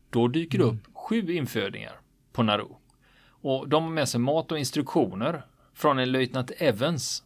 då 0.09 0.27
dyker 0.27 0.57
det 0.57 0.63
Mm. 0.63 0.75
upp 0.75 0.81
sju 0.95 1.33
infödingar 1.33 1.99
på 2.33 2.43
Nauru. 2.43 2.67
Och 3.47 3.69
de 3.69 3.83
har 3.83 3.91
med 3.91 4.09
sig 4.09 4.19
mat 4.19 4.51
och 4.51 4.59
instruktioner 4.59 5.41
från 5.73 5.99
en 5.99 6.11
löjtnant 6.11 6.51
Evans. 6.57 7.23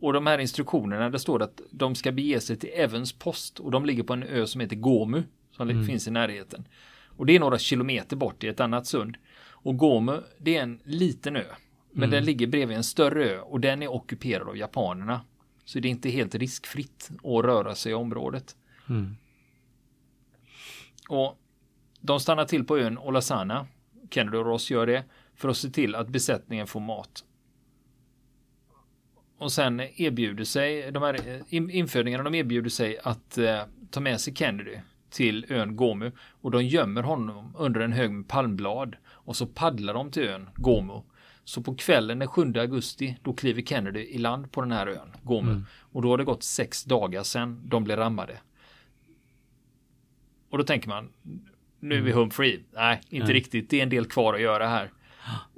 Och 0.00 0.12
de 0.12 0.26
här 0.26 0.38
instruktionerna, 0.38 1.10
det 1.10 1.18
står 1.18 1.42
att 1.42 1.60
de 1.70 1.94
ska 1.94 2.12
bege 2.12 2.40
sig 2.40 2.56
till 2.56 2.70
Evans 2.74 3.12
post 3.12 3.60
och 3.60 3.70
de 3.70 3.86
ligger 3.86 4.02
på 4.02 4.12
en 4.12 4.22
ö 4.22 4.46
som 4.46 4.60
heter 4.60 4.76
Gomu, 4.76 5.22
som 5.50 5.70
Mm. 5.70 5.86
finns 5.86 6.08
i 6.08 6.10
närheten. 6.10 6.68
Och 7.06 7.26
det 7.26 7.36
är 7.36 7.40
några 7.40 7.58
kilometer 7.58 8.16
bort 8.16 8.44
i 8.44 8.48
ett 8.48 8.60
annat 8.60 8.86
sund. 8.86 9.16
Och 9.50 9.76
Gomu, 9.76 10.20
det 10.38 10.56
är 10.56 10.62
en 10.62 10.80
liten 10.84 11.36
ö. 11.36 11.44
Men 11.90 12.02
Mm. 12.02 12.10
den 12.10 12.24
ligger 12.24 12.46
bredvid 12.46 12.76
en 12.76 12.84
större 12.84 13.24
ö 13.24 13.38
och 13.40 13.60
den 13.60 13.82
är 13.82 13.92
ockuperad 13.92 14.48
av 14.48 14.56
japanerna. 14.56 15.20
Så 15.64 15.78
det 15.80 15.88
är 15.88 15.90
inte 15.90 16.10
helt 16.10 16.34
riskfritt 16.34 17.10
att 17.16 17.44
röra 17.44 17.74
sig 17.74 17.92
i 17.92 17.94
området. 17.94 18.56
Mm. 18.88 19.16
Och 21.08 21.38
de 22.00 22.20
stannar 22.20 22.44
till 22.44 22.64
på 22.64 22.78
ön 22.78 22.98
Olasana. 22.98 23.66
Kennedy 24.10 24.36
och 24.36 24.46
Ross 24.46 24.70
gör 24.70 24.86
det 24.86 25.04
för 25.36 25.48
att 25.48 25.56
se 25.56 25.70
till 25.70 25.94
att 25.94 26.08
besättningen 26.08 26.66
får 26.66 26.80
mat. 26.80 27.24
Och 29.38 29.52
sen 29.52 29.80
erbjuder 29.80 30.44
sig 30.44 30.92
de 30.92 31.02
här 31.02 31.28
eh, 31.28 31.40
in- 31.48 31.70
infödingarna, 31.70 32.24
de 32.24 32.34
erbjuder 32.34 32.70
sig 32.70 32.98
att 32.98 33.38
eh, 33.38 33.60
ta 33.90 34.00
med 34.00 34.20
sig 34.20 34.34
Kennedy 34.34 34.76
till 35.10 35.46
ön 35.48 35.76
Gomu 35.76 36.12
och 36.40 36.50
de 36.50 36.64
gömmer 36.64 37.02
honom 37.02 37.52
under 37.58 37.80
en 37.80 37.92
hög 37.92 38.10
med 38.12 38.28
palmblad 38.28 38.96
och 39.08 39.36
så 39.36 39.46
paddlar 39.46 39.94
de 39.94 40.10
till 40.10 40.22
ön 40.28 40.48
Gomu. 40.56 41.02
Så 41.44 41.62
på 41.62 41.74
kvällen 41.74 42.18
den 42.18 42.28
7 42.28 42.52
augusti 42.56 43.16
då 43.22 43.32
kliver 43.32 43.62
Kennedy 43.62 44.00
i 44.00 44.18
land 44.18 44.52
på 44.52 44.60
den 44.60 44.72
här 44.72 44.86
ön 44.86 45.12
Gomu 45.22 45.50
Mm. 45.50 45.64
och 45.92 46.02
då 46.02 46.10
har 46.10 46.18
det 46.18 46.24
gått 46.24 46.42
sex 46.42 46.84
dagar 46.84 47.22
sedan 47.22 47.62
de 47.68 47.84
blev 47.84 47.96
rammade. 47.98 48.38
Och 50.50 50.58
då 50.58 50.64
tänker 50.64 50.88
man 50.88 51.12
nu 51.80 51.94
är 51.96 52.00
vi 52.00 52.12
home 52.12 52.30
free. 52.30 52.64
Nej, 52.72 53.00
inte 53.08 53.26
Nej. 53.26 53.34
riktigt. 53.34 53.70
Det 53.70 53.78
är 53.78 53.82
en 53.82 53.88
del 53.90 54.06
kvar 54.06 54.34
att 54.34 54.40
göra 54.40 54.68
här. 54.68 54.92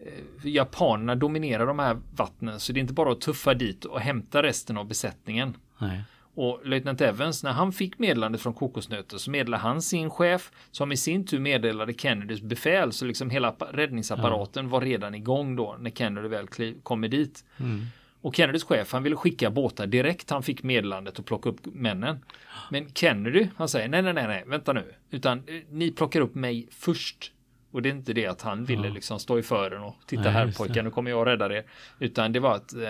Eh, 0.07 0.47
Japanerna 0.51 1.15
dominerar 1.15 1.67
de 1.67 1.79
här 1.79 1.99
vattnen 2.17 2.61
så 2.61 2.73
det 2.73 2.79
är 2.79 2.83
inte 2.83 2.93
bara 2.93 3.13
att 3.13 3.21
tuffa 3.21 3.55
dit 3.55 3.85
och 3.85 4.01
hämta 4.01 4.43
resten 4.43 4.77
av 4.79 4.87
besättningen. 4.87 5.57
Nej. 5.79 6.03
Och 6.35 6.61
löjtnant 6.65 7.01
Evans, 7.01 7.43
när 7.43 7.53
han 7.53 7.73
fick 7.73 7.99
meddelandet 7.99 8.41
från 8.41 8.55
kokosnötter 8.55 9.19
så 9.19 9.31
meddelade 9.31 9.63
han 9.63 9.83
sin 9.83 10.11
chef 10.11 10.51
som 10.71 10.93
i 10.93 10.97
sin 10.97 11.27
tur 11.27 11.39
meddelade 11.39 11.93
Kennedys 11.95 12.41
befäl 12.41 12.93
så 12.93 13.05
liksom 13.05 13.31
hela 13.31 13.51
appa- 13.51 13.73
räddningsapparaten 13.73 14.69
var 14.69 14.81
redan 14.81 15.15
igång 15.15 15.57
då 15.57 15.77
när 15.81 15.91
Kennedy 15.91 16.29
väl 16.29 16.47
kommer 16.83 17.09
dit. 17.09 17.45
Mm. 17.61 17.85
Och 18.21 18.35
Kennedys 18.37 18.65
chef 18.65 18.93
han 18.93 19.03
ville 19.03 19.17
skicka 19.17 19.51
båtar 19.51 19.87
direkt 19.87 20.31
han 20.31 20.43
fick 20.43 20.63
meddelandet 20.63 21.19
och 21.19 21.27
plocka 21.27 21.49
upp 21.49 21.61
männen. 21.65 22.25
Men 22.71 22.91
Kennedy 22.95 23.49
han 23.57 23.69
säger 23.69 23.89
nej 23.89 24.03
nej 24.03 24.13
nej 24.13 24.27
nej 24.27 24.45
vänta 24.47 24.73
nu 24.73 24.95
utan 25.11 25.39
eh, 25.39 25.55
ni 25.71 25.91
plockar 25.91 26.21
upp 26.21 26.35
mig 26.35 26.69
först. 26.71 27.33
Och 27.79 27.83
det 27.83 27.89
är 27.89 27.93
inte 27.93 28.13
det 28.13 28.27
att 28.27 28.43
han 28.43 28.65
ville 28.65 28.89
Ja. 28.89 28.95
liksom 28.95 29.19
stå 29.19 29.39
i 29.39 29.43
fören 29.43 29.83
och 29.83 29.95
titta 30.07 30.23
Nej, 30.23 30.33
här 30.33 30.53
pojkar, 30.53 30.83
nu 30.83 30.91
kommer 30.91 31.11
jag 31.11 31.27
rädda 31.27 31.57
er. 31.57 31.65
Utan 31.99 32.33
det 32.33 32.41
var 32.41 32.55
att 32.55 32.73
eh, 32.75 32.81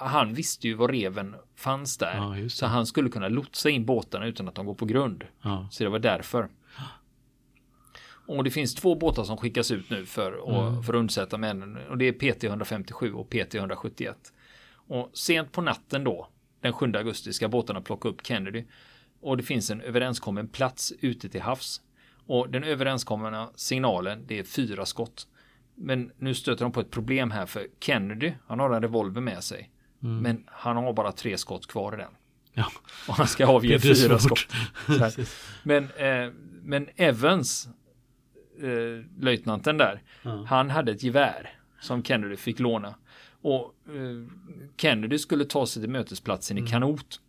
han 0.00 0.34
visste 0.34 0.68
ju 0.68 0.74
var 0.74 0.88
reven 0.88 1.36
fanns 1.56 1.98
där. 1.98 2.16
Ja, 2.16 2.48
så 2.48 2.66
han 2.66 2.86
skulle 2.86 3.10
kunna 3.10 3.28
lotsa 3.28 3.70
in 3.70 3.84
båtarna 3.86 4.26
utan 4.26 4.48
att 4.48 4.54
de 4.54 4.66
går 4.66 4.74
på 4.74 4.84
grund. 4.84 5.24
Ja. 5.42 5.68
Så 5.70 5.84
det 5.84 5.90
var 5.90 5.98
därför. 5.98 6.48
Och 8.26 8.44
det 8.44 8.50
finns 8.50 8.74
två 8.74 8.94
båtar 8.94 9.24
som 9.24 9.36
skickas 9.36 9.70
ut 9.70 9.90
nu 9.90 10.06
för, 10.06 10.32
och, 10.32 10.84
för 10.84 10.92
att 10.94 10.98
undsätta 10.98 11.38
männen. 11.38 11.76
Och 11.90 11.98
det 11.98 12.04
är 12.08 12.32
PT 12.32 12.44
157 12.44 13.12
och 13.12 13.30
PT 13.30 13.54
171. 13.54 14.16
Och 14.74 15.10
sent 15.12 15.52
på 15.52 15.60
natten 15.60 16.04
då, 16.04 16.28
den 16.60 16.72
7 16.72 16.92
augusti, 16.96 17.32
ska 17.32 17.48
båtarna 17.48 17.80
plocka 17.80 18.08
upp 18.08 18.26
Kennedy. 18.26 18.64
Och 19.20 19.36
det 19.36 19.42
finns 19.42 19.70
en 19.70 19.80
överenskommen 19.80 20.48
plats 20.48 20.92
ute 21.00 21.28
till 21.28 21.42
havs. 21.42 21.80
Och 22.32 22.50
den 22.50 22.64
överenskomna 22.64 23.50
signalen, 23.54 24.24
det 24.26 24.38
är 24.38 24.44
fyra 24.44 24.86
skott. 24.86 25.26
Men 25.74 26.12
nu 26.18 26.34
stöter 26.34 26.64
de 26.64 26.72
på 26.72 26.80
ett 26.80 26.90
problem 26.90 27.30
här 27.30 27.46
för 27.46 27.66
Kennedy, 27.80 28.32
han 28.46 28.58
har 28.60 28.70
en 28.70 28.82
revolver 28.82 29.20
med 29.20 29.44
sig. 29.44 29.70
Men 29.98 30.44
han 30.46 30.76
har 30.76 30.92
bara 30.92 31.12
tre 31.12 31.38
skott 31.38 31.66
kvar 31.66 31.94
i 31.94 31.96
den. 31.96 32.12
Ja. 32.52 32.66
Och 33.08 33.14
han 33.14 33.26
ska 33.26 33.46
avge 33.46 33.78
fyra 33.80 34.18
svårt. 34.18 34.38
skott. 34.88 35.28
Men, 35.62 35.84
eh, 35.96 36.30
men 36.62 36.88
Evans, 36.96 37.68
eh, 38.62 39.22
löjtnanten 39.22 39.78
där, 39.78 40.02
Ja. 40.22 40.44
han 40.48 40.70
hade 40.70 40.92
ett 40.92 41.02
gevär 41.02 41.50
som 41.80 42.02
Kennedy 42.04 42.36
fick 42.36 42.58
låna. 42.58 42.94
Och 43.42 43.74
eh, 43.88 44.26
Kennedy 44.76 45.18
skulle 45.18 45.44
ta 45.44 45.66
sig 45.66 45.82
till 45.82 45.90
mötesplatsen 45.90 46.56
Mm. 46.58 46.66
i 46.68 46.70
kanot. 46.70 47.20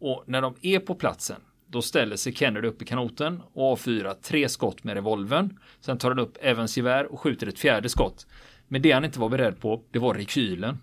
Och 0.00 0.24
när 0.26 0.40
de 0.42 0.54
är 0.62 0.78
på 0.78 0.94
platsen, 0.94 1.40
då 1.72 1.82
ställer 1.82 2.16
sig 2.16 2.34
Kennedy 2.34 2.68
upp 2.68 2.82
i 2.82 2.84
kanoten 2.84 3.42
och 3.52 3.72
avfyrar 3.72 4.14
tre 4.14 4.48
skott 4.48 4.84
med 4.84 4.94
revolvern. 4.94 5.58
Sen 5.80 5.98
tar 5.98 6.08
han 6.08 6.18
upp 6.18 6.36
Evans 6.40 6.76
gevär 6.76 7.12
och 7.12 7.20
skjuter 7.20 7.46
ett 7.46 7.58
fjärde 7.58 7.88
skott. 7.88 8.26
Men 8.68 8.82
det 8.82 8.92
han 8.92 9.04
inte 9.04 9.20
var 9.20 9.28
beredd 9.28 9.60
på, 9.60 9.82
det 9.90 9.98
var 9.98 10.14
rekylen. 10.14 10.78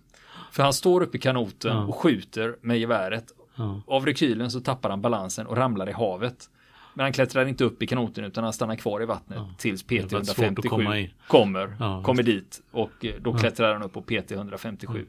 För 0.51 0.63
han 0.63 0.73
står 0.73 1.01
upp 1.03 1.15
i 1.15 1.19
kanoten 1.19 1.77
Ja. 1.77 1.83
och 1.85 1.95
skjuter 1.95 2.55
med 2.61 2.79
geväret. 2.79 3.25
Ja. 3.55 3.81
Av 3.87 4.05
rekylen 4.05 4.51
så 4.51 4.59
tappar 4.61 4.89
han 4.89 5.01
balansen 5.01 5.47
och 5.47 5.57
ramlar 5.57 5.89
i 5.89 5.93
havet. 5.93 6.49
Men 6.93 7.03
han 7.03 7.13
klättrar 7.13 7.45
inte 7.45 7.63
upp 7.63 7.83
i 7.83 7.87
kanoten 7.87 8.23
utan 8.23 8.43
han 8.43 8.53
stannar 8.53 8.75
kvar 8.75 9.01
i 9.01 9.05
vattnet 9.05 9.37
Ja. 9.37 9.49
tills 9.57 9.83
Det 9.83 10.13
var 10.13 10.23
svårt 10.23 10.45
att 10.45 10.55
PT-157 10.65 10.67
komma 10.69 10.99
in. 10.99 11.09
kommer, 11.27 11.75
Ja, 11.79 12.03
kommer 12.03 12.23
dit 12.23 12.61
och 12.71 13.05
eh, 13.05 13.13
då 13.21 13.37
klättrar 13.37 13.73
han 13.73 13.83
upp 13.83 13.93
på 13.93 14.01
PT-157. 14.01 15.05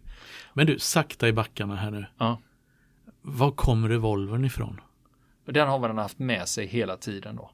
Men 0.54 0.66
du, 0.66 0.78
sakta 0.78 1.28
i 1.28 1.32
backarna 1.32 1.76
här 1.76 1.90
nu. 1.90 2.06
Ja. 2.18 2.38
Var 3.22 3.50
kom 3.50 3.88
revolvern 3.88 4.44
ifrån? 4.44 4.80
Och 5.46 5.52
Den 5.52 5.68
har 5.68 5.78
han 5.88 5.98
haft 5.98 6.18
med 6.18 6.48
sig 6.48 6.66
hela 6.66 6.96
tiden 6.96 7.36
då. 7.36 7.50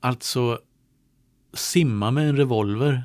Alltså, 0.00 0.58
simma 1.54 2.10
med 2.10 2.28
en 2.28 2.36
revolver. 2.36 3.04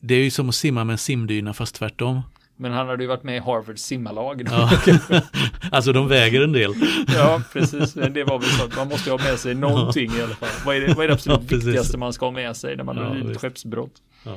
Det 0.00 0.14
är 0.14 0.22
ju 0.24 0.30
som 0.30 0.48
att 0.48 0.54
simma 0.54 0.84
med 0.84 0.94
en 0.94 0.98
simdyna 0.98 1.54
fast 1.54 1.74
tvärtom. 1.74 2.20
Men 2.56 2.72
han 2.72 2.88
hade 2.88 3.02
ju 3.02 3.08
varit 3.08 3.22
med 3.22 3.36
i 3.36 3.38
Harvards 3.38 3.82
simmarlag. 3.82 4.44
Då. 4.44 4.52
Ja. 4.52 4.70
alltså 5.72 5.92
de 5.92 6.08
väger 6.08 6.42
en 6.42 6.52
del. 6.52 6.74
ja, 7.14 7.42
precis. 7.52 7.96
Men 7.96 8.12
det 8.12 8.24
var 8.24 8.38
väl 8.38 8.48
så 8.48 8.64
att 8.64 8.76
man 8.76 8.88
måste 8.88 9.10
ha 9.10 9.18
med 9.18 9.38
sig 9.38 9.54
någonting 9.54 10.10
i 10.12 10.22
alla 10.22 10.34
fall. 10.34 10.48
Vad 10.66 10.76
är 10.76 10.80
det, 10.80 10.94
vad 10.94 11.04
är 11.04 11.08
det 11.08 11.14
absolut 11.14 11.40
Ja, 11.50 11.56
viktigaste 11.56 11.98
man 11.98 12.12
ska 12.12 12.26
ha 12.26 12.30
med 12.32 12.56
sig 12.56 12.76
när 12.76 12.84
man 12.84 12.96
Ja, 12.96 13.02
har 13.04 13.14
visst. 13.14 13.40
skeppsbrott? 13.40 13.92
Ja. 14.24 14.36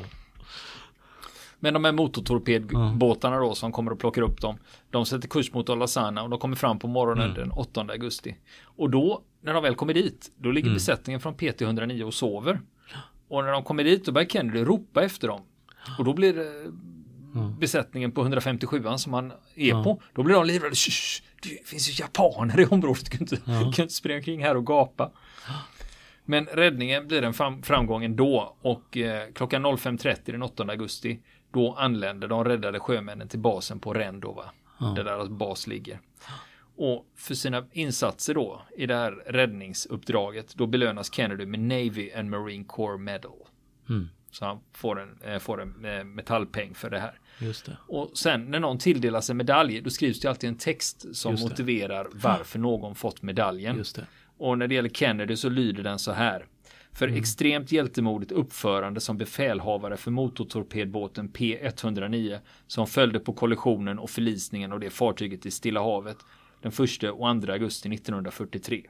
Men 1.63 1.73
de 1.73 1.83
här 1.85 1.91
motortorpedbåtarna 1.91 3.37
då 3.39 3.55
som 3.55 3.71
kommer 3.71 3.91
och 3.91 3.99
plockar 3.99 4.21
upp 4.21 4.41
dem. 4.41 4.57
De 4.89 5.05
sätter 5.05 5.27
kurs 5.27 5.53
mot 5.53 5.69
Olasana 5.69 6.23
och 6.23 6.29
de 6.29 6.39
kommer 6.39 6.55
fram 6.55 6.79
på 6.79 6.87
morgonen 6.87 7.23
Mm. 7.25 7.37
den 7.37 7.51
8 7.51 7.81
augusti. 7.89 8.35
Och 8.63 8.89
då, 8.89 9.21
när 9.41 9.53
de 9.53 9.63
väl 9.63 9.75
kommer 9.75 9.93
dit, 9.93 10.31
då 10.37 10.51
ligger 10.51 10.67
Mm. 10.67 10.73
besättningen 10.75 11.19
från 11.21 11.33
PT-109 11.35 12.03
och 12.03 12.13
sover. 12.13 12.59
Och 13.27 13.43
när 13.43 13.51
de 13.51 13.63
kommer 13.63 13.83
dit, 13.83 14.05
då 14.05 14.11
börjar 14.11 14.27
Kennedy 14.27 14.59
ropa 14.63 15.03
efter 15.03 15.27
dem. 15.27 15.41
Och 15.97 16.05
då 16.05 16.13
blir 16.13 16.33
det 16.33 16.71
besättningen 17.59 18.11
på 18.11 18.21
157 18.21 18.83
som 18.97 19.13
han 19.13 19.31
är 19.55 19.69
Ja. 19.69 19.83
på. 19.83 20.01
Då 20.13 20.23
blir 20.23 20.35
de 20.35 20.45
livrädda. 20.45 20.75
"Shh, 20.75 21.23
Det 21.43 21.67
finns 21.67 21.89
ju 21.89 22.03
japaner 22.03 22.59
i 22.59 22.65
området. 22.65 23.05
Du 23.05 23.11
kan 23.11 23.21
inte, 23.21 23.37
Ja. 23.45 23.51
du 23.59 23.71
kan 23.71 23.83
inte 23.83 23.93
springa 23.93 24.17
omkring 24.17 24.43
här 24.43 24.57
och 24.57 24.65
gapa. 24.65 25.11
Men 26.25 26.45
räddningen 26.45 27.07
blir 27.07 27.21
en 27.23 27.33
fram, 27.33 27.63
framgång 27.63 28.03
ändå 28.03 28.55
och 28.61 28.97
eh, 28.97 29.27
klockan 29.35 29.65
05.30 29.65 30.31
den 30.31 30.43
8 30.43 30.63
augusti 30.63 31.19
då 31.51 31.73
anländer 31.73 32.27
de 32.27 32.43
räddade 32.43 32.79
sjömännen 32.79 33.27
till 33.27 33.39
basen 33.39 33.79
på 33.79 33.93
Rendova. 33.93 34.45
Ja. 34.79 34.85
Där 34.85 35.03
deras 35.03 35.29
bas 35.29 35.67
ligger. 35.67 35.99
Och 36.75 37.05
för 37.15 37.33
sina 37.33 37.65
insatser 37.71 38.33
då 38.33 38.61
i 38.77 38.85
det 38.85 38.95
här 38.95 39.11
räddningsuppdraget 39.11 40.55
då 40.55 40.67
belönas 40.67 41.13
Kennedy 41.13 41.45
med 41.45 41.59
Navy 41.59 42.11
and 42.11 42.29
Marine 42.29 42.65
Corps 42.65 42.99
Medal. 42.99 43.47
Mm. 43.89 44.09
Så 44.31 44.45
han 44.45 44.59
får 44.73 45.01
en, 45.01 45.17
eh, 45.23 45.39
får 45.39 45.61
en 45.61 45.85
eh, 45.85 46.03
metallpeng 46.03 46.73
för 46.73 46.89
det 46.89 46.99
här. 46.99 47.19
Just 47.39 47.65
det. 47.65 47.77
Och 47.87 48.11
sen 48.13 48.51
när 48.51 48.59
någon 48.59 48.77
tilldelas 48.77 49.29
en 49.29 49.37
medalj 49.37 49.81
då 49.81 49.89
skrivs 49.89 50.19
det 50.19 50.29
alltid 50.29 50.47
en 50.47 50.57
text 50.57 51.15
som 51.15 51.33
motiverar 51.33 52.07
varför 52.11 52.59
någon 52.59 52.95
fått 52.95 53.21
medaljen. 53.21 53.83
Och 54.37 54.57
när 54.57 54.67
det 54.67 54.75
gäller 54.75 54.89
Kennedy 54.89 55.35
så 55.35 55.49
lyder 55.49 55.83
den 55.83 55.99
så 55.99 56.11
här. 56.11 56.45
För 56.93 57.07
Mm. 57.07 57.19
extremt 57.19 57.71
hjältemodigt 57.71 58.31
uppförande 58.31 58.99
som 58.99 59.17
befälhavare 59.17 59.97
för 59.97 60.11
motortorpedbåten 60.11 61.29
P109 61.29 62.39
som 62.67 62.87
följde 62.87 63.19
på 63.19 63.33
kollisionen 63.33 63.99
och 63.99 64.09
förlisningen 64.09 64.71
av 64.71 64.79
det 64.79 64.89
fartyget 64.89 65.45
i 65.45 65.51
Stilla 65.51 65.81
havet 65.81 66.17
den 66.61 66.71
1 66.71 66.79
och 66.79 67.43
2 67.43 67.51
augusti 67.51 67.89
1943. 67.89 68.85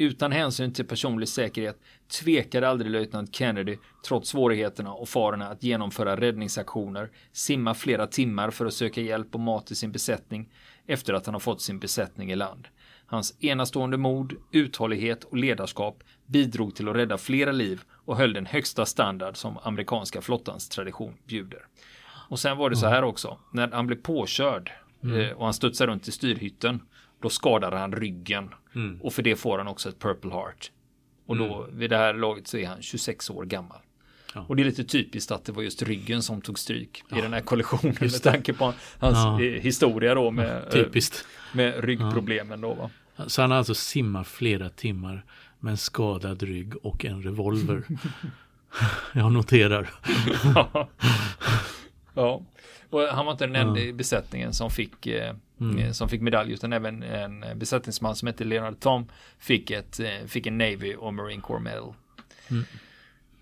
Utan 0.00 0.32
hänsyn 0.32 0.72
till 0.72 0.86
personlig 0.86 1.28
säkerhet 1.28 1.80
tvekade 2.22 2.68
aldrig 2.68 2.90
löjtnant 2.90 3.34
Kennedy, 3.34 3.76
trots 4.06 4.28
svårigheterna 4.28 4.92
och 4.92 5.08
farorna, 5.08 5.48
att 5.48 5.62
genomföra 5.62 6.16
räddningsaktioner, 6.16 7.10
simma 7.32 7.74
flera 7.74 8.06
timmar 8.06 8.50
för 8.50 8.66
att 8.66 8.74
söka 8.74 9.00
hjälp 9.00 9.34
och 9.34 9.40
mat 9.40 9.66
till 9.66 9.76
sin 9.76 9.92
besättning 9.92 10.48
efter 10.86 11.14
att 11.14 11.26
han 11.26 11.34
har 11.34 11.40
fått 11.40 11.60
sin 11.60 11.78
besättning 11.78 12.30
i 12.30 12.36
land. 12.36 12.68
Hans 13.10 13.34
enastående 13.40 13.96
mod, 13.96 14.32
uthållighet 14.52 15.24
och 15.24 15.36
ledarskap 15.36 16.02
bidrog 16.26 16.74
till 16.74 16.88
att 16.88 16.96
rädda 16.96 17.18
flera 17.18 17.52
liv 17.52 17.80
och 17.92 18.16
höll 18.16 18.32
den 18.32 18.46
högsta 18.46 18.86
standard 18.86 19.36
som 19.36 19.58
amerikanska 19.62 20.20
flottans 20.20 20.68
tradition 20.68 21.14
bjuder. 21.26 21.66
Och 22.28 22.38
sen 22.38 22.56
var 22.56 22.70
det 22.70 22.76
så 22.76 22.86
här 22.86 23.04
också, 23.04 23.38
när 23.52 23.68
han 23.70 23.86
blev 23.86 23.96
påkörd 23.96 24.72
eh, 25.02 25.36
och 25.36 25.44
han 25.44 25.54
studsade 25.54 25.92
runt 25.92 26.08
i 26.08 26.12
styrhytten, 26.12 26.80
då 27.22 27.28
skadade 27.28 27.76
han 27.78 27.92
ryggen. 27.92 28.54
Mm. 28.74 29.00
Och 29.02 29.12
för 29.12 29.22
det 29.22 29.36
får 29.36 29.58
han 29.58 29.68
också 29.68 29.88
ett 29.88 29.98
Purple 29.98 30.30
Heart. 30.30 30.70
Och 31.26 31.36
då 31.36 31.66
vid 31.72 31.90
det 31.90 31.96
här 31.96 32.14
laget 32.14 32.48
så 32.48 32.56
är 32.58 32.66
han 32.66 32.82
26 32.82 33.30
år 33.30 33.44
gammal. 33.44 33.78
Ja. 34.34 34.44
Och 34.48 34.56
det 34.56 34.62
är 34.62 34.64
lite 34.64 34.84
typiskt 34.84 35.30
att 35.30 35.44
det 35.44 35.52
var 35.52 35.62
just 35.62 35.82
ryggen 35.82 36.22
som 36.22 36.40
tog 36.40 36.58
stryk 36.58 37.02
i 37.16 37.20
den 37.20 37.32
här 37.32 37.40
kollisionen 37.40 37.96
med 38.00 38.22
tanke 38.22 38.52
på 38.52 38.64
hans 38.98 39.16
Ja. 39.16 39.42
eh, 39.42 39.62
historia 39.62 40.14
då 40.14 40.30
med, 40.30 40.56
eh, 40.64 40.70
Typiskt 40.70 41.24
med 41.52 41.84
ryggproblemen 41.84 42.60
då 42.60 42.74
va. 42.74 42.90
Så 43.26 43.42
han 43.42 43.52
alltså 43.52 43.74
simmar 43.74 44.24
flera 44.24 44.68
timmar 44.68 45.24
med 45.60 45.70
en 45.70 45.76
skadad 45.76 46.42
rygg 46.42 46.74
och 46.82 47.04
en 47.04 47.22
revolver. 47.22 47.82
Jag 49.12 49.32
noterar. 49.32 49.90
ja. 50.54 50.88
ja. 52.14 52.42
Och 52.90 53.00
han 53.00 53.26
var 53.26 53.32
inte 53.32 53.46
den 53.46 53.56
enda 53.56 53.80
i 53.80 53.92
besättningen 53.92 54.52
som 54.52 54.70
fick, 54.70 55.06
eh, 55.06 55.34
mm. 55.60 55.78
Eh, 55.78 55.92
som 55.92 56.08
fick 56.08 56.20
medalj 56.20 56.52
utan 56.52 56.72
även 56.72 57.02
en 57.02 57.42
eh, 57.42 57.54
besättningsman 57.54 58.16
som 58.16 58.26
hette 58.26 58.44
Leonard 58.44 58.80
Tom 58.80 59.08
fick, 59.38 59.70
ett, 59.70 60.00
eh, 60.00 60.26
fick 60.26 60.46
en 60.46 60.58
Navy 60.58 60.94
och 60.94 61.14
Marine 61.14 61.42
Corps 61.42 61.62
Medal. 61.62 61.94
Mm. 62.50 62.64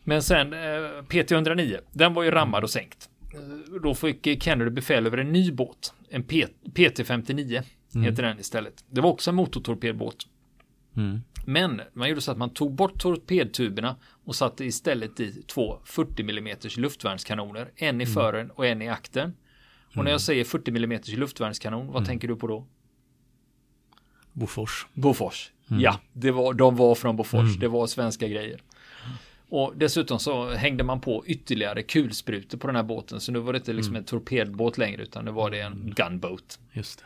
Men 0.05 0.23
sen 0.23 0.53
eh, 0.53 0.59
PT-109, 1.09 1.81
den 1.93 2.15
var 2.15 2.23
ju 2.23 2.31
rammad 2.31 2.65
och 2.65 2.71
sänkt. 2.71 3.09
Då 3.83 3.95
fick 3.95 4.43
Kennedy 4.43 4.71
befäl 4.71 5.07
över 5.07 5.19
en 5.19 5.33
ny 5.33 5.53
båt, 5.53 5.95
en 6.11 6.25
PT-59 6.25 7.63
mm. 7.97 8.11
heter 8.11 8.23
den 8.23 8.39
istället. 8.39 8.85
Det 8.91 9.01
var 9.01 9.11
också 9.11 9.31
en 9.31 9.37
motortorpedbåt. 9.37 10.27
Mm. 10.97 11.21
Men 11.45 11.81
man 11.93 12.09
gjorde 12.09 12.21
så 12.21 12.33
att 12.33 12.39
man 12.39 12.51
tog 12.51 12.75
bort 12.75 12.99
torpedtuberna 12.99 13.97
och 14.25 14.35
satte 14.35 14.65
istället 14.65 15.21
i 15.21 15.43
två 15.43 15.79
40 15.85 16.23
mm 16.23 16.57
luftvärnskanoner. 16.77 17.71
En 17.77 18.01
i 18.01 18.05
mm. 18.05 18.15
fören 18.15 18.51
och 18.51 18.67
en 18.67 18.83
i 18.83 18.89
akten. 18.89 19.35
Och 19.89 19.97
när 19.97 20.03
jag 20.03 20.09
mm. 20.09 20.19
säger 20.19 20.45
40 20.45 20.71
mm 20.71 21.01
luftvärnskanon, 21.07 21.87
vad 21.87 21.97
mm. 21.97 22.07
tänker 22.07 22.29
du 22.29 22.37
på 22.37 22.47
då? 22.47 22.67
Bofors. 24.33 24.87
Bofors. 24.93 25.53
Mm. 25.71 25.83
Ja, 25.83 26.01
det 26.13 26.31
var, 26.31 26.55
de 26.55 26.77
var 26.77 26.95
från 26.95 27.17
Bofors. 27.17 27.41
Mm. 27.41 27.59
Det 27.59 27.69
var 27.69 27.87
svenska 27.87 28.29
grejer. 28.29 28.63
Och 29.49 29.73
dessutom 29.77 30.19
så 30.19 30.51
hängde 30.51 30.85
man 30.85 31.01
på 31.01 31.25
ytterligare 31.27 31.83
kulsprutor 31.83 32.59
på 32.59 32.67
den 32.67 32.77
här 32.77 32.83
båten. 32.83 33.21
Så 33.21 33.33
nu 33.33 33.39
var 33.39 33.53
det 33.53 33.57
inte 33.57 33.73
liksom 33.73 33.93
mm. 33.93 34.01
en 34.01 34.05
torpedbåt 34.05 34.79
längre, 34.79 35.03
utan 35.03 35.25
nu 35.25 35.31
var 35.31 35.51
det 35.51 35.61
en 35.61 35.93
gunboat. 35.97 36.59
Just 36.73 36.99
det. 36.99 37.05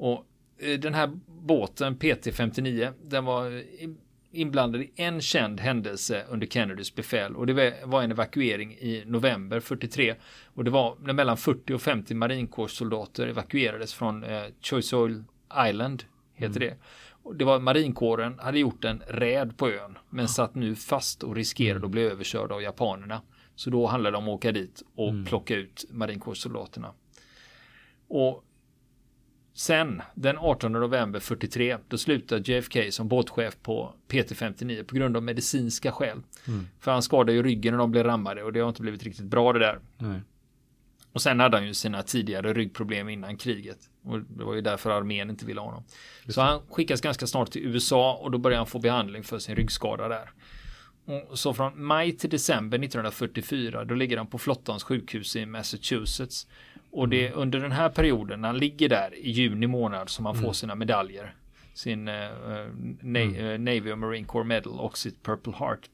Och 0.00 0.24
eh, 0.58 0.78
den 0.80 0.94
här 0.94 1.10
båten 1.26 1.96
PT59, 1.98 2.92
den 3.04 3.24
var 3.24 3.50
i- 3.50 3.96
inblandad 4.32 4.80
i 4.82 4.90
en 4.96 5.20
känd 5.20 5.60
händelse 5.60 6.24
under 6.28 6.46
Kennedys 6.46 6.94
befäl 6.94 7.36
och 7.36 7.46
det 7.46 7.74
var- 7.84 8.02
en 8.02 8.10
evakuering 8.10 8.72
i 8.72 9.02
november 9.06 9.60
43 9.60 10.14
och 10.54 10.64
det 10.64 10.70
var 10.70 10.96
när 11.00 11.12
mellan 11.12 11.36
40 11.36 11.74
och 11.74 11.82
50 11.82 12.14
marinkårssoldater 12.14 13.26
evakuerades 13.26 13.94
från 13.94 14.24
eh, 14.24 14.42
Choiseul 14.60 15.24
Island 15.68 16.04
heter 16.34 16.60
det. 16.60 16.74
Det 17.34 17.44
var 17.44 17.58
marinkåren 17.58 18.38
hade 18.38 18.58
gjort 18.58 18.84
en 18.84 19.02
räd 19.08 19.56
på 19.56 19.68
ön 19.70 19.98
men 20.10 20.28
satt 20.28 20.54
nu 20.54 20.74
fast 20.74 21.22
och 21.22 21.34
riskerade 21.36 21.84
att 21.84 21.90
bli 21.90 22.02
överkörda 22.02 22.54
av 22.54 22.62
japanerna. 22.62 23.22
Så 23.54 23.70
då 23.70 23.86
handlade 23.86 24.14
det 24.14 24.18
om 24.18 24.24
att 24.24 24.34
åka 24.34 24.52
dit 24.52 24.82
och 24.94 25.08
mm. 25.08 25.24
plocka 25.24 25.54
ut 25.56 25.84
marinkårssoldaterna. 25.90 26.92
Och 28.08 28.44
sen 29.54 30.02
den 30.14 30.38
18 30.38 30.72
november 30.72 31.20
43 31.20 31.78
då 31.88 31.98
slutade 31.98 32.52
JFK 32.52 32.92
som 32.92 33.08
båtchef 33.08 33.56
på 33.62 33.94
PT59 34.08 34.84
på 34.84 34.94
grund 34.94 35.16
av 35.16 35.22
medicinska 35.22 35.92
skäl. 35.92 36.18
Mm. 36.46 36.68
För 36.80 36.92
han 36.92 37.02
skadade 37.02 37.32
ju 37.32 37.42
ryggen 37.42 37.72
när 37.72 37.78
de 37.78 37.90
blev 37.90 38.04
rammade 38.04 38.42
och 38.42 38.52
det 38.52 38.60
har 38.60 38.68
inte 38.68 38.82
blivit 38.82 39.02
riktigt 39.02 39.24
bra 39.24 39.52
det 39.52 39.58
där. 39.58 39.78
Nej. 39.98 40.20
Och 41.12 41.22
sen 41.22 41.40
hade 41.40 41.56
han 41.56 41.66
ju 41.66 41.74
sina 41.74 42.02
tidigare 42.02 42.52
ryggproblem 42.52 43.08
innan 43.08 43.36
kriget. 43.36 43.78
Och 44.04 44.20
det 44.20 44.44
var 44.44 44.54
ju 44.54 44.60
därför 44.60 44.90
armén 44.90 45.30
inte 45.30 45.46
ville 45.46 45.60
ha 45.60 45.66
honom. 45.66 45.84
Just 46.24 46.34
så 46.34 46.40
han 46.40 46.60
skickas 46.70 47.00
ganska 47.00 47.26
snart 47.26 47.50
till 47.50 47.66
USA 47.66 48.14
och 48.14 48.30
då 48.30 48.38
börjar 48.38 48.58
han 48.58 48.66
få 48.66 48.78
behandling 48.78 49.22
för 49.22 49.38
sin 49.38 49.56
ryggskada 49.56 50.08
där. 50.08 50.30
Så 51.34 51.54
från 51.54 51.84
maj 51.84 52.12
till 52.12 52.30
december 52.30 52.78
1944 52.78 53.84
då 53.84 53.94
ligger 53.94 54.16
han 54.16 54.26
på 54.26 54.38
flottans 54.38 54.84
sjukhus 54.84 55.36
i 55.36 55.46
Massachusetts. 55.46 56.46
Och 56.90 57.08
det 57.08 57.24
är 57.24 57.26
mm. 57.26 57.40
under 57.40 57.60
den 57.60 57.72
här 57.72 57.88
perioden 57.88 58.40
när 58.40 58.48
han 58.48 58.58
ligger 58.58 58.88
där 58.88 59.14
i 59.14 59.30
juni 59.30 59.66
månad 59.66 60.10
som 60.10 60.26
han 60.26 60.34
mm. 60.34 60.44
får 60.44 60.52
sina 60.52 60.74
medaljer. 60.74 61.34
Sin 61.74 62.08
uh, 62.08 62.14
Na 63.00 63.20
mm. 63.20 63.34
uh, 63.34 63.58
Navy 63.58 63.92
och 63.92 63.98
Marine 63.98 64.26
Corps 64.26 64.46
Medal 64.46 64.80
och 64.80 64.98
sitt 64.98 65.22
Purple 65.22 65.52
Heart. 65.58 65.90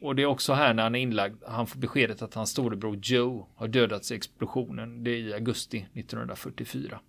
Och 0.00 0.16
det 0.16 0.22
är 0.22 0.26
också 0.26 0.52
här 0.52 0.74
när 0.74 0.82
han 0.82 0.94
är 0.94 0.98
inlagd, 0.98 1.42
han 1.46 1.66
får 1.66 1.78
beskedet 1.78 2.22
att 2.22 2.34
hans 2.34 2.50
storebror 2.50 2.98
Joe 3.02 3.48
har 3.54 3.68
dödats 3.68 4.12
i 4.12 4.14
explosionen. 4.14 5.04
Det 5.04 5.10
är 5.10 5.16
i 5.16 5.34
augusti 5.34 5.86
1944. 5.94 7.00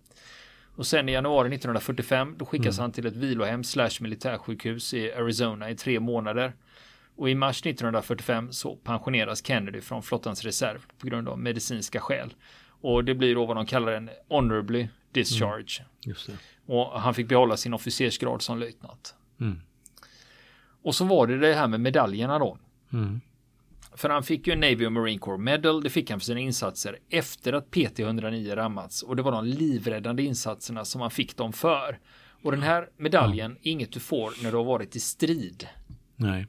Och 0.76 0.86
sen 0.86 1.08
i 1.08 1.12
januari 1.12 1.48
1945 1.48 2.34
då 2.38 2.44
skickas 2.44 2.78
mm. 2.78 2.82
han 2.82 2.92
till 2.92 3.06
ett 3.06 3.16
vilohem 3.16 3.64
slash 3.64 3.90
militärsjukhus 4.00 4.94
i 4.94 5.12
Arizona 5.12 5.70
i 5.70 5.76
tre 5.76 6.00
månader. 6.00 6.52
Och 7.20 7.30
i 7.30 7.34
mars 7.34 7.60
1945 7.66 8.52
så 8.52 8.76
pensioneras 8.76 9.46
Kennedy 9.46 9.80
från 9.80 10.02
flottans 10.02 10.44
reserv 10.44 10.86
på 10.98 11.06
grund 11.06 11.28
av 11.28 11.38
medicinska 11.38 12.00
skäl. 12.00 12.34
Och 12.80 13.04
det 13.04 13.14
blir 13.14 13.34
då 13.34 13.46
vad 13.46 13.56
de 13.56 13.66
kallar 13.66 13.92
en 13.92 14.10
honorably 14.28 14.88
discharge. 15.12 15.84
Mm. 16.06 16.38
Och 16.66 17.00
han 17.00 17.14
fick 17.14 17.28
behålla 17.28 17.56
sin 17.56 17.74
officersgrad 17.74 18.42
som 18.42 18.58
löjtnant. 18.58 19.14
Mm. 19.40 19.60
Och 20.82 20.94
så 20.94 21.04
var 21.04 21.26
det 21.26 21.38
det 21.38 21.54
här 21.54 21.68
med 21.68 21.80
medaljerna 21.80 22.38
då. 22.38 22.58
Mm. 22.92 23.20
För 23.94 24.08
han 24.08 24.22
fick 24.22 24.46
ju 24.46 24.52
en 24.52 24.60
Navy 24.60 24.86
och 24.86 24.92
Marine 24.92 25.18
Corps 25.18 25.40
Medal. 25.40 25.82
Det 25.82 25.90
fick 25.90 26.10
han 26.10 26.20
för 26.20 26.24
sina 26.24 26.40
insatser 26.40 26.98
efter 27.10 27.52
att 27.52 27.70
PT-109 27.70 28.54
rammats. 28.54 29.02
Och 29.02 29.16
det 29.16 29.22
var 29.22 29.32
de 29.32 29.44
livräddande 29.44 30.22
insatserna 30.22 30.84
som 30.84 31.00
han 31.00 31.10
fick 31.10 31.36
dem 31.36 31.52
för. 31.52 31.98
Och 32.42 32.52
den 32.52 32.62
här 32.62 32.88
medaljen 32.96 33.52
är 33.62 33.70
inget 33.72 33.92
du 33.92 34.00
får 34.00 34.42
när 34.42 34.50
du 34.50 34.56
har 34.56 34.64
varit 34.64 34.96
i 34.96 35.00
strid. 35.00 35.68
Nej. 36.16 36.46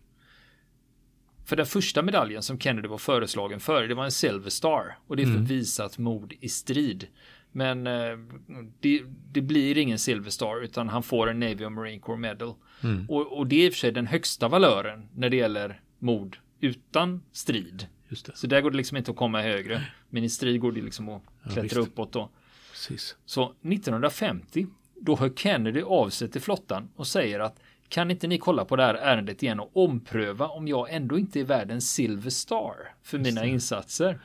För 1.52 1.56
den 1.56 1.66
första 1.66 2.02
medaljen 2.02 2.44
som 2.44 2.60
Kennedy 2.60 2.88
var 2.88 2.98
föreslagen 2.98 3.60
för, 3.60 3.88
det 3.88 3.96
var 3.96 4.06
en 4.06 4.12
Silver 4.12 4.50
Star. 4.50 4.98
Och 5.08 5.16
det 5.16 5.24
är 5.24 5.26
för 5.26 5.34
mm. 5.34 5.46
visat 5.46 5.98
mod 5.98 6.34
i 6.40 6.50
strid. 6.50 7.08
Men 7.52 7.88
eh, 7.88 8.18
det, 8.80 9.02
det, 9.32 9.42
blir 9.42 9.78
ingen 9.78 10.00
Silver 10.00 10.30
Star 10.30 10.64
utan 10.64 10.90
han 10.90 11.04
får 11.04 11.30
en 11.30 11.40
Navy 11.40 11.66
och 11.66 11.72
Marine 11.72 12.00
Corps 12.00 12.20
Medal. 12.20 12.54
Mm. 12.84 13.06
Och, 13.10 13.38
och, 13.38 13.48
det 13.48 13.56
är 13.56 13.66
i 13.66 13.70
och 13.70 13.74
för 13.74 13.80
sig 13.80 13.92
den 13.92 14.08
högsta 14.08 14.48
valören 14.48 15.08
när 15.16 15.30
det 15.30 15.38
gäller 15.38 15.82
mod 16.00 16.38
utan 16.60 17.22
strid. 17.32 17.88
Så 18.34 18.48
där 18.48 18.62
går 18.62 18.72
det 18.72 18.78
liksom 18.78 18.98
inte 18.98 19.12
att 19.12 19.18
komma 19.18 19.42
högre. 19.42 19.82
Men 20.10 20.24
i 20.24 20.30
strid 20.30 20.60
går 20.60 20.72
det 20.72 20.82
liksom 20.82 21.10
att 21.10 21.22
klättra 21.54 21.80
ja, 21.80 21.86
uppåt 21.86 22.14
då. 22.14 22.30
Precis. 22.72 23.16
Så 23.26 23.44
1950 23.44 24.68
då 25.02 25.16
hör 25.16 25.30
Kennedy 25.30 25.82
av 25.82 26.10
sig 26.10 26.30
till 26.30 26.42
flottan 26.42 26.90
och 26.96 27.08
säger 27.08 27.40
att 27.40 27.60
kan 27.92 28.12
inte 28.12 28.28
ni 28.28 28.38
kolla 28.38 28.66
på 28.66 28.76
det 28.76 28.84
här 28.84 28.94
ärendet 28.94 29.44
igen 29.44 29.60
och 29.60 29.72
ompröva 29.74 30.48
om 30.48 30.68
jag 30.68 30.94
ändå 30.94 31.20
inte 31.20 31.40
är 31.40 31.44
värd 31.44 31.72
en 31.72 31.82
Silver 31.82 32.30
Star 32.30 32.74
för 33.04 33.18
mina 33.18 33.46
insatser? 33.46 34.20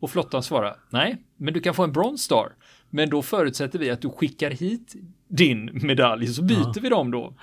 Och 0.00 0.10
flottan 0.10 0.42
svarar 0.42 0.76
nej, 0.90 1.16
men 1.36 1.54
du 1.54 1.60
kan 1.60 1.74
få 1.74 1.84
en 1.84 1.92
Bronze 1.92 2.24
Star. 2.24 2.52
Men 2.90 3.10
då 3.10 3.22
förutsätter 3.22 3.78
vi 3.78 3.90
att 3.90 4.02
du 4.02 4.10
skickar 4.10 4.50
hit 4.50 4.94
din 5.28 5.70
medalj 5.82 6.26
så 6.26 6.42
byter 6.42 6.72
ja. 6.74 6.80
vi 6.82 6.88
dem 6.88 7.10
då. 7.10 7.34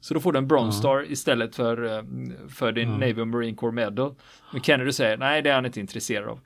Så 0.00 0.14
då 0.14 0.20
får 0.20 0.32
du 0.32 0.38
en 0.38 0.48
Bronze 0.48 0.78
Star 0.78 1.12
istället 1.12 1.56
för, 1.56 1.96
eh, 1.96 2.02
för 2.48 2.72
din 2.72 2.90
ja. 2.90 2.98
Navy 2.98 3.24
Marine 3.24 3.56
Corps 3.56 3.74
Medal. 3.74 4.14
Men 4.52 4.62
Kennedy 4.62 4.92
säger 4.92 5.16
nej, 5.16 5.42
det 5.42 5.50
är 5.50 5.54
han 5.54 5.66
inte 5.66 5.80
intresserad 5.80 6.28
av. 6.28 6.40